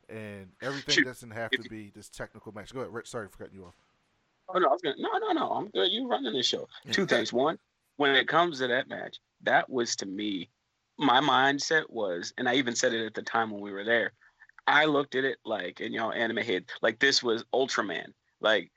[0.08, 1.04] and everything Shoot.
[1.04, 2.72] doesn't have to be this technical match.
[2.72, 3.08] Go ahead, Rich.
[3.08, 3.74] Sorry for cutting you off.
[4.48, 5.50] Oh no, I was gonna, no, no, no.
[5.52, 5.90] I'm good.
[5.90, 6.68] You running this show.
[6.90, 7.32] Two things.
[7.32, 7.58] One,
[7.96, 10.50] when it comes to that match, that was to me,
[10.98, 14.12] my mindset was, and I even said it at the time when we were there.
[14.66, 18.12] I looked at it like, and y'all anime head, like this was Ultraman.
[18.40, 18.70] Like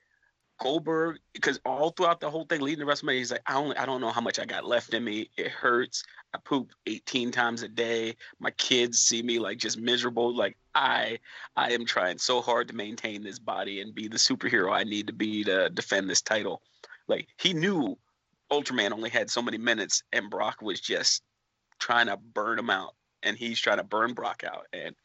[0.59, 3.85] Goldberg, because all throughout the whole thing leading the WrestleMania, he's like, I only I
[3.85, 5.29] don't know how much I got left in me.
[5.37, 6.03] It hurts.
[6.33, 8.15] I poop 18 times a day.
[8.39, 10.35] My kids see me like just miserable.
[10.35, 11.19] Like I
[11.55, 15.07] I am trying so hard to maintain this body and be the superhero I need
[15.07, 16.61] to be to defend this title.
[17.07, 17.97] Like he knew
[18.51, 21.23] Ultraman only had so many minutes, and Brock was just
[21.79, 24.95] trying to burn him out, and he's trying to burn Brock out, and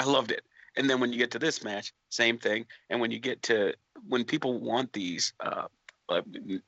[0.00, 0.42] I loved it.
[0.76, 2.66] And then when you get to this match, same thing.
[2.88, 3.74] And when you get to
[4.08, 5.66] when people want these, uh,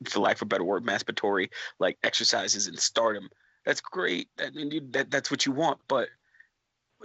[0.05, 1.49] for lack of a better word, masturbatory
[1.79, 3.29] like exercises and stardom,
[3.65, 4.29] that's great.
[4.37, 4.53] That,
[4.91, 5.79] that that's what you want.
[5.87, 6.09] But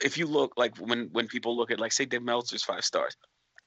[0.03, 3.17] if you look like when when people look at like say Dave Meltzer's five stars,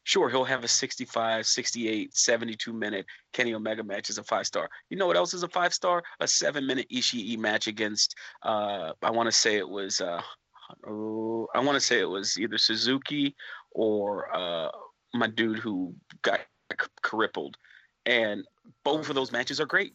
[0.04, 4.70] sure he'll have a 65, 68, 72 minute Kenny Omega match as a five star.
[4.90, 6.04] You know what else is a five star?
[6.20, 10.22] A seven minute Ishii match against uh I want to say it was uh
[10.86, 13.36] I want to say it was either Suzuki
[13.72, 14.70] or uh
[15.14, 16.42] my dude who got
[17.02, 17.58] crippled,
[18.06, 18.44] and
[18.84, 19.94] both of those matches are great.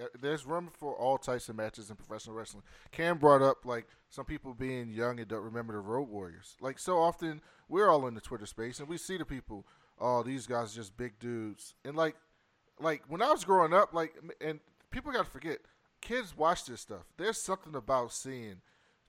[0.00, 2.62] Uh, there's room for all types of matches in professional wrestling.
[2.92, 6.56] Cam brought up like some people being young and don't remember the Road Warriors.
[6.60, 9.66] Like so often, we're all in the Twitter space and we see the people.
[9.98, 11.74] Oh, these guys are just big dudes.
[11.84, 12.16] And like,
[12.78, 15.58] like when I was growing up, like, and people got to forget,
[16.00, 17.04] kids watch this stuff.
[17.16, 18.60] There's something about seeing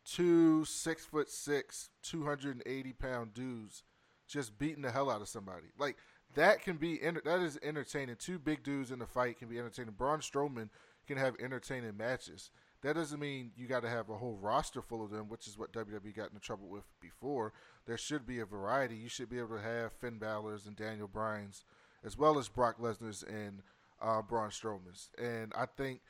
[0.06, 3.84] two six foot six, two hundred and eighty pound dudes
[4.28, 5.68] just beating the hell out of somebody.
[5.78, 5.98] Like
[6.38, 8.16] that can be that is entertaining.
[8.16, 9.96] Two big dudes in a fight can be entertaining.
[9.98, 10.70] Braun Strowman
[11.08, 12.52] can have entertaining matches.
[12.84, 15.58] That doesn't mean you got to have a whole roster full of them, which is
[15.58, 17.54] what WWE got into trouble with before.
[17.88, 18.96] There should be a variety.
[18.96, 21.66] You should be able to have Finn Balor's and Daniel Bryan's,
[22.06, 23.64] as well as Brock Lesnar's and
[24.00, 25.10] uh, Braun Strowman's.
[25.18, 26.02] And I think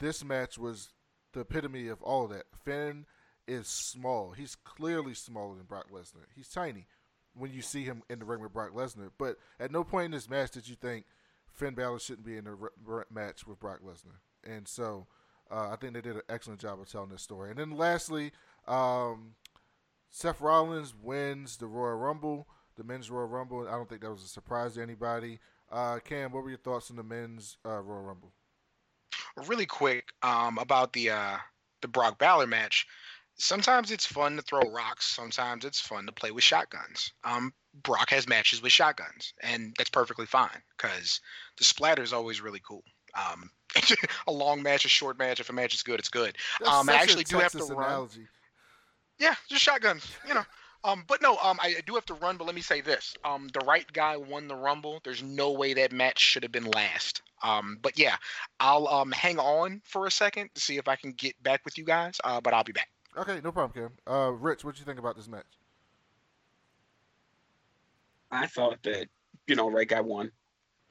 [0.00, 0.90] this match was
[1.32, 2.46] the epitome of all of that.
[2.64, 3.06] Finn
[3.46, 4.32] is small.
[4.32, 6.26] He's clearly smaller than Brock Lesnar.
[6.34, 6.86] He's tiny
[7.34, 9.10] when you see him in the ring with Brock Lesnar.
[9.18, 11.04] But at no point in this match did you think
[11.52, 14.18] Finn Balor shouldn't be in r- match with Brock Lesnar.
[14.44, 15.06] And so
[15.50, 17.50] uh, I think they did an excellent job of telling this story.
[17.50, 18.32] And then lastly,
[18.66, 19.34] um,
[20.10, 23.66] Seth Rollins wins the Royal Rumble, the men's Royal Rumble.
[23.68, 25.38] I don't think that was a surprise to anybody.
[25.70, 28.32] Uh, Cam, what were your thoughts on the men's uh, Royal Rumble?
[29.46, 31.36] Really quick um, about the uh,
[31.82, 32.86] the Brock Balor match
[33.36, 35.06] sometimes it's fun to throw rocks.
[35.06, 37.12] Sometimes it's fun to play with shotguns.
[37.24, 41.20] Um, Brock has matches with shotguns, and that's perfectly fine because
[41.58, 42.82] the splatter is always really cool.
[43.16, 43.50] Um,
[44.26, 45.40] a long match, a short match.
[45.40, 46.36] If a match is good, it's good.
[46.66, 47.90] Um, I actually do have to run.
[47.90, 48.26] analogy.
[49.18, 50.06] Yeah, just shotguns.
[50.26, 50.44] You know.
[50.84, 52.36] Um, but no, um, I, I do have to run.
[52.36, 55.00] But let me say this: um, the right guy won the Rumble.
[55.02, 57.22] There's no way that match should have been last.
[57.42, 58.16] Um, but yeah,
[58.60, 61.78] I'll um hang on for a second to see if I can get back with
[61.78, 62.20] you guys.
[62.22, 62.88] Uh, but I'll be back.
[63.16, 64.12] Okay, no problem, Cam.
[64.12, 65.58] Uh, Rich, what do you think about this match?
[68.30, 69.06] I thought that
[69.46, 70.32] you know right guy won,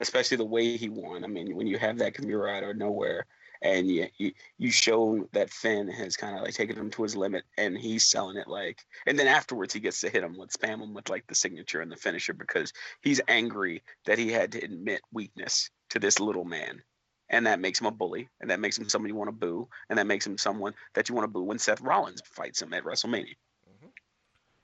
[0.00, 1.24] especially the way he won.
[1.24, 3.26] I mean, when you have that Kimura out of nowhere,
[3.60, 7.14] and you you, you show that Finn has kind of like taken him to his
[7.14, 10.50] limit, and he's selling it like, and then afterwards he gets to hit him with
[10.50, 12.72] spam him with like the signature and the finisher because
[13.02, 16.82] he's angry that he had to admit weakness to this little man.
[17.30, 19.66] And that makes him a bully, and that makes him somebody you want to boo,
[19.88, 22.74] and that makes him someone that you want to boo when Seth Rollins fights him
[22.74, 23.34] at WrestleMania.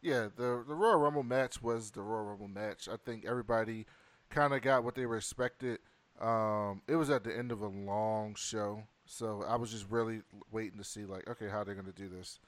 [0.03, 2.89] Yeah, the the Royal Rumble match was the Royal Rumble match.
[2.89, 3.87] I think everybody
[4.31, 5.79] kind of got what they were expected.
[6.21, 10.23] Um, it was at the end of a long show, so I was just really
[10.51, 12.39] waiting to see like, okay, how they're gonna do this.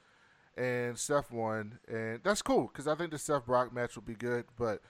[0.57, 4.15] And Seth won, and that's cool because I think the Seth Brock match will be
[4.15, 4.81] good, but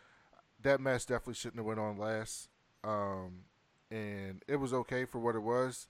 [0.62, 2.48] that match definitely shouldn't have went on last.
[2.84, 3.44] Um,
[3.92, 5.86] and it was okay for what it was,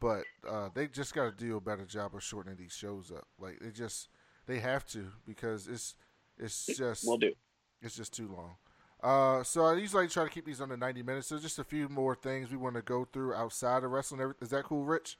[0.00, 3.26] but uh, they just got to do a better job of shortening these shows up.
[3.38, 4.08] Like they just
[4.46, 5.94] they have to because it's
[6.36, 7.32] it's just we'll do.
[7.80, 8.56] it's just too long.
[9.00, 11.28] Uh, so I usually try to keep these under ninety minutes.
[11.28, 14.32] So just a few more things we want to go through outside of wrestling.
[14.40, 15.18] Is that cool, Rich?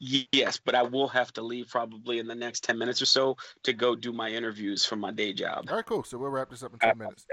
[0.00, 3.36] Yes, but I will have to leave probably in the next 10 minutes or so
[3.64, 5.66] to go do my interviews for my day job.
[5.68, 6.02] All right, cool.
[6.02, 7.26] So we'll wrap this up in I ten minutes.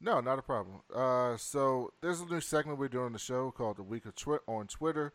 [0.00, 0.80] No, not a problem.
[0.94, 4.14] Uh, so there's a new segment we're doing on the show called the Week of
[4.14, 5.12] Twi- on Twitter,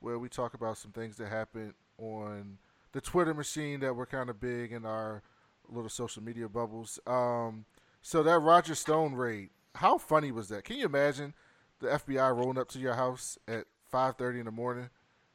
[0.00, 2.58] where we talk about some things that happened on
[2.92, 5.22] the Twitter machine that were kind of big in our
[5.68, 6.98] little social media bubbles.
[7.06, 7.66] Um,
[8.02, 10.64] so that Roger Stone raid, how funny was that?
[10.64, 11.34] Can you imagine
[11.80, 14.90] the FBI rolling up to your house at 5:30 in the morning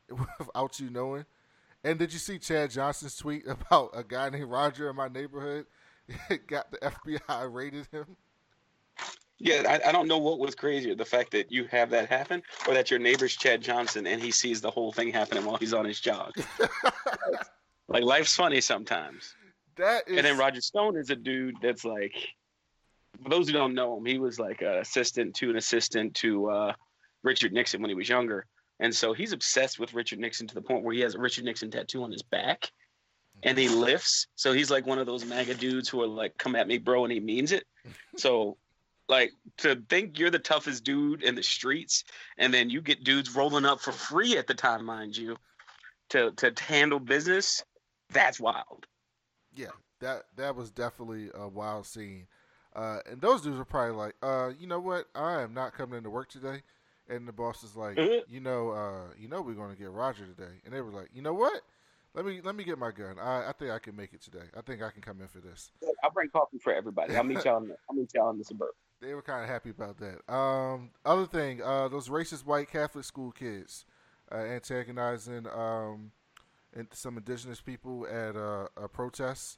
[0.39, 1.25] without you knowing?
[1.83, 5.65] And did you see Chad Johnson's tweet about a guy named Roger in my neighborhood?
[6.47, 8.17] Got the FBI raided him.
[9.43, 12.43] Yeah, I, I don't know what was crazier the fact that you have that happen
[12.67, 15.73] or that your neighbor's Chad Johnson and he sees the whole thing happening while he's
[15.73, 16.33] on his jog.
[17.87, 19.33] like, life's funny sometimes.
[19.77, 22.13] That is, And then Roger Stone is a dude that's like,
[23.23, 26.49] for those who don't know him, he was like an assistant to an assistant to
[26.49, 26.73] uh,
[27.23, 28.45] Richard Nixon when he was younger.
[28.79, 31.45] And so he's obsessed with Richard Nixon to the point where he has a Richard
[31.45, 32.71] Nixon tattoo on his back
[33.43, 34.27] and he lifts.
[34.35, 37.05] So he's like one of those MAGA dudes who are like, come at me, bro,
[37.05, 37.63] and he means it.
[38.17, 38.57] So,
[39.11, 42.03] like, to think you're the toughest dude in the streets
[42.37, 45.35] and then you get dudes rolling up for free at the time, mind you,
[46.09, 47.63] to, to handle business,
[48.09, 48.87] that's wild.
[49.53, 49.67] yeah,
[49.99, 52.25] that that was definitely a wild scene.
[52.75, 55.05] Uh, and those dudes were probably like, uh, you know what?
[55.13, 56.63] I am not coming into work today.
[57.09, 58.21] And the boss is like, Mhm.
[58.29, 60.61] you know, uh, you know, we're going to get Roger today.
[60.63, 61.61] And they were like, you know what?
[62.13, 63.19] Let me let me get my gun.
[63.19, 64.47] I, I think I can make it today.
[64.57, 65.71] I think I can come in for this.
[66.03, 67.15] I'll bring coffee for everybody.
[67.15, 67.61] I'll meet y'all.
[67.61, 68.69] In the, I'll meet y'all in the suburb.
[69.01, 70.31] They were kind of happy about that.
[70.31, 73.85] Um, other thing, uh, those racist white Catholic school kids
[74.31, 76.11] uh, antagonizing um,
[76.93, 79.57] some indigenous people at uh, a protest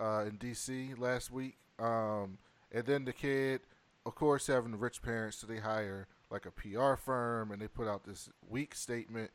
[0.00, 0.90] uh, in D.C.
[0.96, 2.38] last week, um,
[2.70, 3.60] and then the kid,
[4.04, 7.88] of course, having rich parents, so they hire like a PR firm and they put
[7.88, 9.30] out this weak statement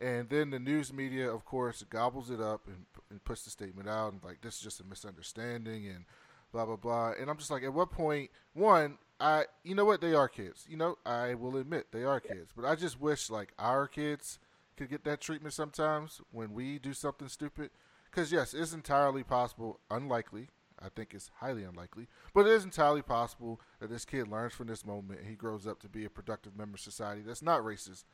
[0.00, 3.88] and then the news media, of course, gobbles it up and, and puts the statement
[3.88, 6.04] out and like this is just a misunderstanding and
[6.52, 7.12] blah blah blah.
[7.18, 8.30] And I'm just like, at what point?
[8.54, 10.00] One, I you know what?
[10.00, 10.66] They are kids.
[10.68, 12.52] You know, I will admit they are kids.
[12.54, 14.38] But I just wish like our kids
[14.76, 17.70] could get that treatment sometimes when we do something stupid.
[18.10, 20.48] Because yes, it's entirely possible, unlikely.
[20.82, 24.66] I think it's highly unlikely, but it is entirely possible that this kid learns from
[24.66, 27.60] this moment and he grows up to be a productive member of society that's not
[27.60, 28.04] racist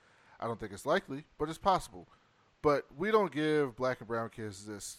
[0.40, 2.08] I don't think it's likely, but it's possible.
[2.62, 4.98] But we don't give black and brown kids this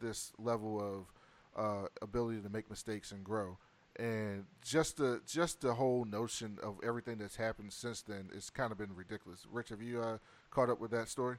[0.00, 1.12] this level of
[1.58, 3.58] uh, ability to make mistakes and grow.
[3.96, 8.70] And just the just the whole notion of everything that's happened since then, it's kind
[8.70, 9.44] of been ridiculous.
[9.50, 10.18] Rich, have you uh,
[10.50, 11.38] caught up with that story?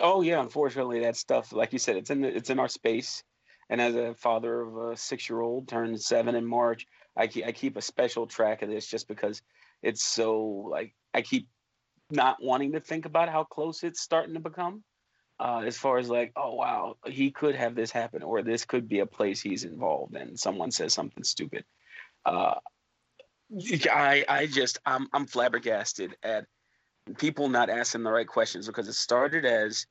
[0.00, 3.22] Oh yeah, unfortunately, that stuff, like you said, it's in the, it's in our space.
[3.70, 6.86] And as a father of a six-year-old, turned seven in March,
[7.16, 9.40] I keep, I keep a special track of this just because
[9.82, 11.48] it's so like I keep
[12.10, 14.82] not wanting to think about how close it's starting to become.
[15.40, 18.88] Uh, as far as like, oh wow, he could have this happen, or this could
[18.88, 21.64] be a place he's involved, and someone says something stupid.
[22.24, 22.54] Uh,
[23.90, 26.46] I I just I'm I'm flabbergasted at
[27.18, 29.86] people not asking the right questions because it started as,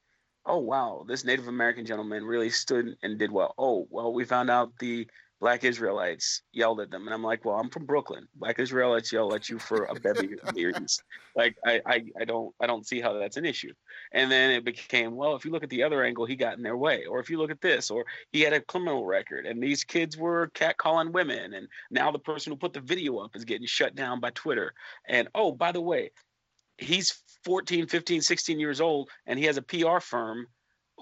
[0.46, 3.54] oh wow, this Native American gentleman really stood and did well.
[3.58, 5.08] Oh well, we found out the
[5.44, 7.06] black Israelites yelled at them.
[7.06, 8.30] And I'm like, well, I'm from Brooklyn.
[8.34, 11.04] Black Israelites yell at you for a bevy of reasons.
[11.36, 13.74] Like, I, I, I don't, I don't see how that's an issue.
[14.14, 16.64] And then it became, well, if you look at the other angle, he got in
[16.64, 17.04] their way.
[17.04, 20.16] Or if you look at this, or he had a criminal record and these kids
[20.16, 21.54] were catcalling women.
[21.56, 24.74] And now the person who put the video up is getting shut down by Twitter.
[25.10, 26.12] And oh, by the way,
[26.78, 30.48] he's 14, 15, 16 years old and he has a PR firm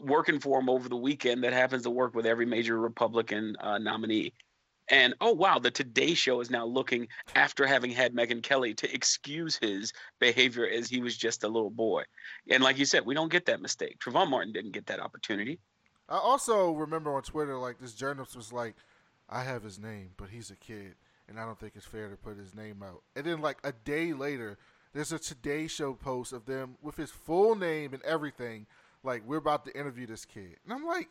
[0.02, 3.78] working for him over the weekend that happens to work with every major Republican uh,
[3.78, 4.34] nominee.
[4.90, 8.94] And oh wow, the Today Show is now looking after having had Megyn Kelly to
[8.94, 12.04] excuse his behavior as he was just a little boy.
[12.50, 14.00] And like you said, we don't get that mistake.
[14.00, 15.60] Trayvon Martin didn't get that opportunity.
[16.10, 18.76] I also remember on Twitter, like this journalist was like,
[19.30, 20.96] "I have his name, but he's a kid,
[21.30, 23.72] and I don't think it's fair to put his name out." And then like a
[23.72, 24.58] day later,
[24.94, 28.68] there's a Today Show post of them with his full name and everything
[29.04, 31.10] like we're about to interview this kid, and I'm like,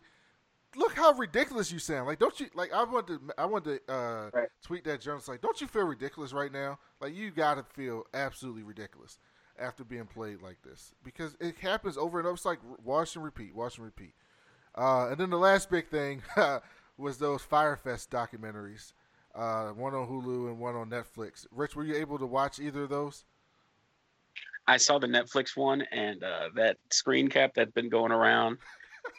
[0.76, 2.06] look how ridiculous you sound.
[2.06, 2.72] Like, don't you like?
[2.72, 4.48] I want to, I want to uh, right.
[4.62, 6.78] tweet that journalist like, don't you feel ridiculous right now?
[7.00, 9.18] Like, you got to feel absolutely ridiculous
[9.58, 12.34] after being played like this because it happens over and over.
[12.34, 14.14] It's like wash and repeat, wash and repeat.
[14.74, 16.22] Uh, and then the last big thing
[16.96, 18.92] was those Fyre Fest documentaries,
[19.34, 21.46] uh, one on Hulu and one on Netflix.
[21.50, 23.24] Rich, were you able to watch either of those?
[24.70, 28.58] I saw the Netflix one, and uh, that screen cap that's been going around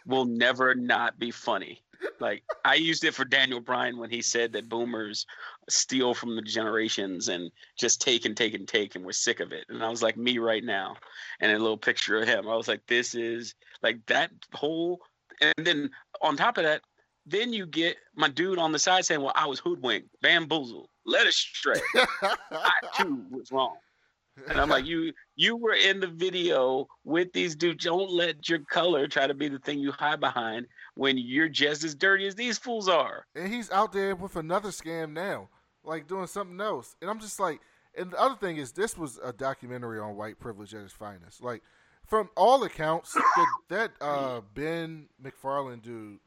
[0.05, 1.83] will never not be funny.
[2.21, 5.25] Like I used it for Daniel Bryan when he said that boomers
[5.69, 9.51] steal from the generations and just take and take and take, and we're sick of
[9.51, 9.65] it.
[9.67, 10.95] And I was like, me right now,
[11.41, 12.47] and a little picture of him.
[12.47, 13.53] I was like, this is
[13.83, 15.01] like that whole.
[15.41, 15.89] And then
[16.21, 16.81] on top of that,
[17.25, 21.27] then you get my dude on the side saying, "Well, I was hoodwinked, bamboozled, led
[21.27, 21.81] astray.
[22.21, 23.75] I too was wrong."
[24.49, 27.83] And I'm like, you you were in the video with these dudes.
[27.83, 31.83] Don't let your color try to be the thing you hide behind when you're just
[31.83, 33.25] as dirty as these fools are.
[33.35, 35.49] And he's out there with another scam now,
[35.83, 36.95] like doing something else.
[37.01, 37.61] And I'm just like,
[37.97, 41.43] and the other thing is, this was a documentary on white privilege at its finest.
[41.43, 41.61] Like,
[42.05, 46.19] from all accounts, the, that uh, Ben McFarland dude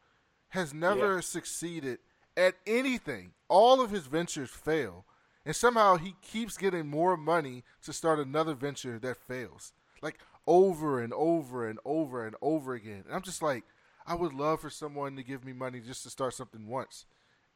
[0.48, 1.20] has never yeah.
[1.20, 1.98] succeeded
[2.36, 3.32] at anything.
[3.48, 5.04] All of his ventures fail
[5.44, 9.72] and somehow he keeps getting more money to start another venture that fails.
[10.02, 13.04] Like over and over and over and over again.
[13.06, 13.64] And i'm just like
[14.06, 17.06] i would love for someone to give me money just to start something once.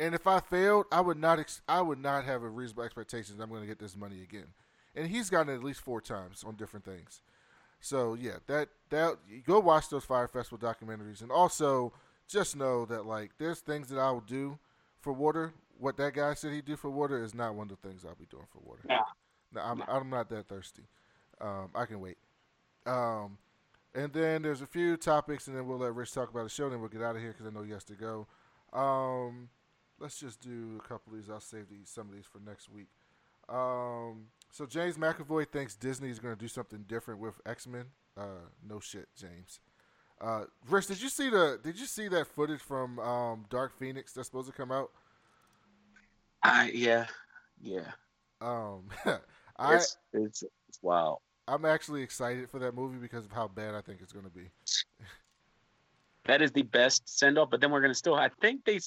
[0.01, 3.37] And if i failed i would not ex- i would not have a reasonable expectation
[3.37, 4.47] that i'm going to get this money again.
[4.95, 7.21] And he's gotten it at least four times on different things.
[7.81, 9.17] So yeah that that
[9.47, 11.21] go watch those Fyre Festival documentaries.
[11.21, 11.93] And also
[12.27, 14.59] just know that like there's things that i will do
[15.01, 17.89] for water what that guy said he'd do for water is not one of the
[17.89, 18.83] things I'll be doing for water.
[18.89, 19.01] No,
[19.55, 19.85] no I'm, no.
[19.89, 20.83] I'm not that thirsty.
[21.41, 22.19] Um, I can wait.
[22.87, 23.39] Um,
[23.95, 26.69] and then there's a few topics, and then we'll let Rich talk about the show.
[26.69, 28.27] Then we'll get out of here because I know he has to go.
[28.73, 29.49] Um,
[29.99, 31.31] let's just do a couple of these.
[31.31, 32.89] I'll save these some of these for next week.
[33.49, 37.87] Um, so James McAvoy thinks Disney is going to do something different with X Men.
[38.17, 39.61] Uh, no shit, James.
[40.21, 41.59] Uh, Rich, did you see the?
[41.63, 44.91] Did you see that footage from um, Dark Phoenix that's supposed to come out?
[46.53, 47.07] I yeah,
[47.61, 47.91] yeah.
[48.41, 48.89] Um,
[49.57, 51.19] I It's it's, it's wow.
[51.47, 54.31] I'm actually excited for that movie because of how bad I think it's going to
[54.31, 54.51] be.
[56.25, 57.49] That is the best send off.
[57.49, 58.15] But then we're gonna still.
[58.15, 58.79] I think they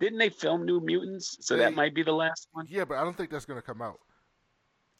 [0.00, 2.64] didn't they film New Mutants, so They- that might be the last one.
[2.66, 3.98] Yeah, but I don't think that's going to come out.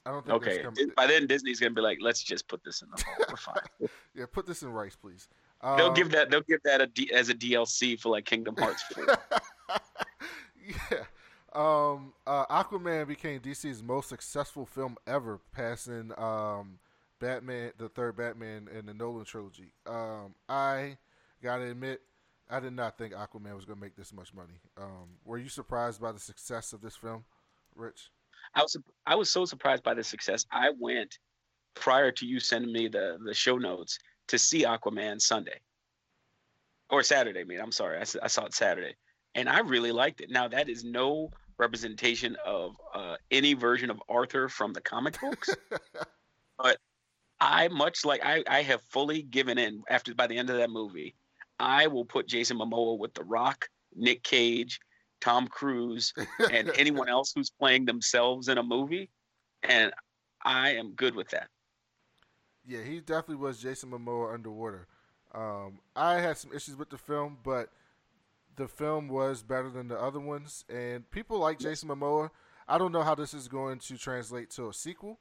[0.04, 0.62] I don't think Okay.
[0.62, 3.26] come, By then Disney's gonna be like, let's just put this in the hole.
[3.30, 3.88] We're fine.
[4.14, 5.28] Yeah, put this in rice, please.
[5.62, 6.30] they'll Um, give that.
[6.30, 9.06] They'll give that a D, as a DLC for like Kingdom Hearts 4.
[10.90, 11.04] yeah.
[11.58, 16.78] Um, uh, Aquaman became DC's most successful film ever, passing um,
[17.18, 19.72] Batman, the third Batman in the Nolan trilogy.
[19.84, 20.98] Um, I
[21.42, 22.00] gotta admit,
[22.48, 24.60] I did not think Aquaman was gonna make this much money.
[24.76, 27.24] Um, were you surprised by the success of this film,
[27.74, 28.10] Rich?
[28.54, 30.46] I was I was so surprised by the success.
[30.52, 31.18] I went
[31.74, 33.98] prior to you sending me the the show notes
[34.28, 35.58] to see Aquaman Sunday
[36.88, 37.40] or Saturday.
[37.40, 38.94] I mean, I'm sorry, I saw it Saturday,
[39.34, 40.30] and I really liked it.
[40.30, 45.50] Now that is no representation of uh, any version of Arthur from the comic books,
[46.58, 46.78] but
[47.40, 50.70] I much like I I have fully given in after by the end of that
[50.70, 51.14] movie.
[51.60, 54.78] I will put Jason Momoa with The Rock, Nick Cage,
[55.20, 56.14] Tom Cruise,
[56.52, 59.10] and anyone else who's playing themselves in a movie,
[59.62, 59.92] and
[60.44, 61.48] I am good with that.
[62.66, 64.86] Yeah, he definitely was Jason Momoa underwater.
[65.34, 67.70] Um, I had some issues with the film, but
[68.58, 72.30] the film was better than the other ones, and people like Jason Momoa.
[72.68, 75.18] I don't know how this is going to translate to a sequel,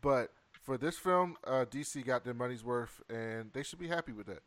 [0.00, 0.32] but
[0.62, 4.26] for this film, uh, DC got their money's worth, and they should be happy with
[4.26, 4.42] that.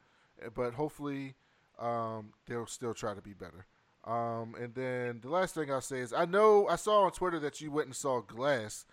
[0.46, 1.36] Uh, But hopefully,
[1.80, 3.66] um, they'll still try to be better.
[4.04, 7.40] Um, and then the last thing I'll say is, I know I saw on Twitter
[7.40, 8.86] that you went and saw Glass.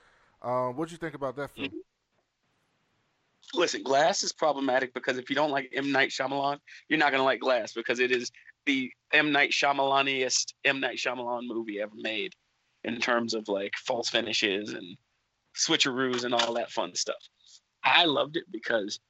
[0.43, 1.71] Um, what would you think about that film?
[3.55, 6.59] Listen, Glass is problematic because if you don't like M Night Shyamalan,
[6.89, 8.31] you're not gonna like Glass because it is
[8.69, 9.33] the M.
[9.33, 10.79] Night Shyamalaniest M.
[10.79, 12.35] Night Shyamalan movie ever made
[12.85, 14.97] in terms of like false finishes and
[15.57, 17.17] switcheroos and all that fun stuff.
[17.83, 19.01] I loved it because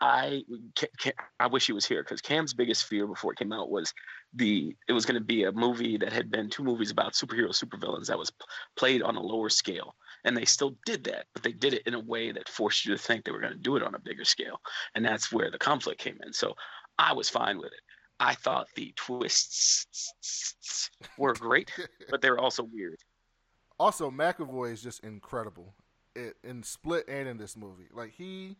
[0.00, 0.44] I
[1.40, 3.92] I wish he was here because Cam's biggest fear before it came out was
[4.34, 7.48] the it was going to be a movie that had been two movies about superhero
[7.48, 8.30] supervillains that was
[8.76, 9.96] played on a lower scale.
[10.24, 12.92] And they still did that but they did it in a way that forced you
[12.92, 14.60] to think they were going to do it on a bigger scale.
[14.94, 16.32] And that's where the conflict came in.
[16.32, 16.54] So
[17.00, 17.80] I was fine with it
[18.20, 21.70] I thought the twists were great
[22.10, 22.98] but they were also weird
[23.78, 25.74] Also, McAvoy is just incredible
[26.16, 27.88] it, in Split and in this movie.
[27.92, 28.56] Like he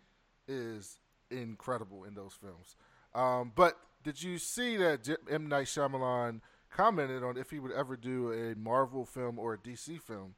[0.47, 0.99] is
[1.31, 2.77] incredible in those films.
[3.15, 6.41] Um, but did you see that M Night Shyamalan
[6.71, 10.35] commented on if he would ever do a Marvel film or a DC film?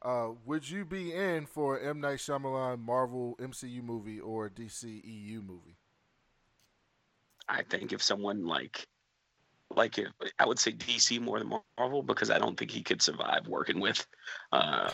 [0.00, 5.40] Uh, would you be in for M Night Shyamalan Marvel MCU movie or DC EU
[5.40, 5.76] movie?
[7.48, 8.86] I think if someone like
[9.74, 10.08] like if
[10.38, 13.80] I would say DC more than Marvel because I don't think he could survive working
[13.80, 14.04] with
[14.52, 14.90] uh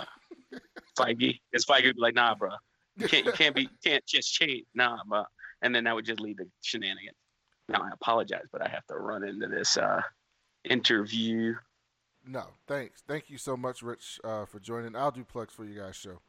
[0.98, 1.40] Feige.
[1.50, 2.50] Because Feige would be like, nah, bro.
[2.96, 5.24] You can't you can't be can't just change nah, bro.
[5.62, 7.16] And then that would just lead to shenanigans.
[7.68, 10.00] Now I apologize, but I have to run into this uh
[10.64, 11.54] interview.
[12.26, 13.02] No, thanks.
[13.06, 14.94] Thank you so much, Rich, uh, for joining.
[14.94, 16.20] I'll do plugs for you guys' show.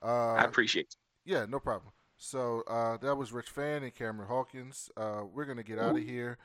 [0.00, 0.96] Uh, I appreciate it.
[1.24, 1.92] Yeah, no problem.
[2.16, 4.90] So uh, that was Rich Fann and Cameron Hawkins.
[4.96, 6.38] Uh, we're gonna get out of here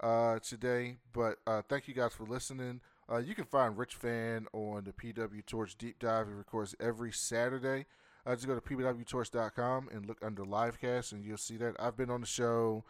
[0.00, 2.80] uh, today, but uh, thank you guys for listening.
[3.10, 6.28] Uh, you can find Rich Fann on the PW Torch Deep Dive.
[6.28, 7.86] He records every Saturday.
[8.26, 12.10] Uh, just go to pwtorch.com and look under livecast, and you'll see that I've been
[12.10, 12.84] on the show.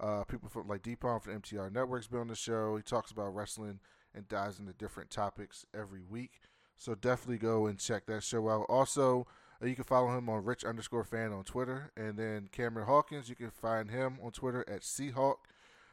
[0.00, 2.76] Uh, people from like Deepon from MTR Network's been on the show.
[2.76, 3.80] He talks about wrestling
[4.14, 6.40] and dives into different topics every week.
[6.76, 8.66] So definitely go and check that show out.
[8.68, 9.26] Also,
[9.68, 13.28] you can follow him on Rich underscore fan on Twitter, and then Cameron Hawkins.
[13.28, 15.36] You can find him on Twitter at Seahawk.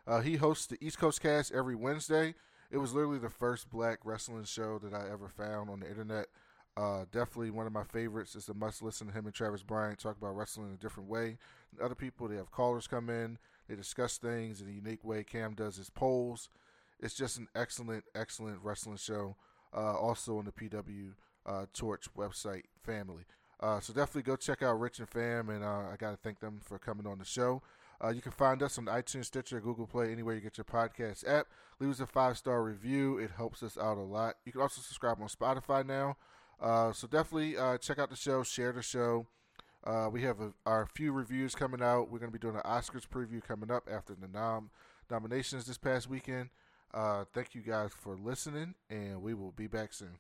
[0.08, 2.34] Uh, he hosts the East Coast Cast every Wednesday.
[2.72, 6.28] It was literally the first black wrestling show that I ever found on the internet.
[6.78, 8.36] Uh, definitely one of my favorites.
[8.36, 11.10] It's a must listen to him and Travis Bryant talk about wrestling in a different
[11.10, 11.38] way.
[11.82, 13.38] Other people, they have callers come in,
[13.68, 15.24] they discuss things in a unique way.
[15.24, 16.50] Cam does his polls.
[17.00, 19.36] It's just an excellent, excellent wrestling show.
[19.74, 21.14] Uh, also on the PW
[21.46, 23.26] uh, Torch website family.
[23.62, 26.40] Uh, so definitely go check out Rich and Fam, and uh, I got to thank
[26.40, 27.62] them for coming on the show.
[28.04, 31.28] Uh, you can find us on iTunes, Stitcher, Google Play, anywhere you get your podcast
[31.28, 31.46] app.
[31.80, 34.36] Leave us a five star review; it helps us out a lot.
[34.46, 36.18] You can also subscribe on Spotify now.
[36.60, 39.28] Uh, so definitely uh, check out the show, share the show.
[39.84, 42.12] Uh, we have a, our few reviews coming out.
[42.12, 44.72] We're going to be doing an Oscars preview coming up after the nom-
[45.10, 46.50] nominations this past weekend.
[47.34, 50.18] Thank you guys for listening, and we will be back soon.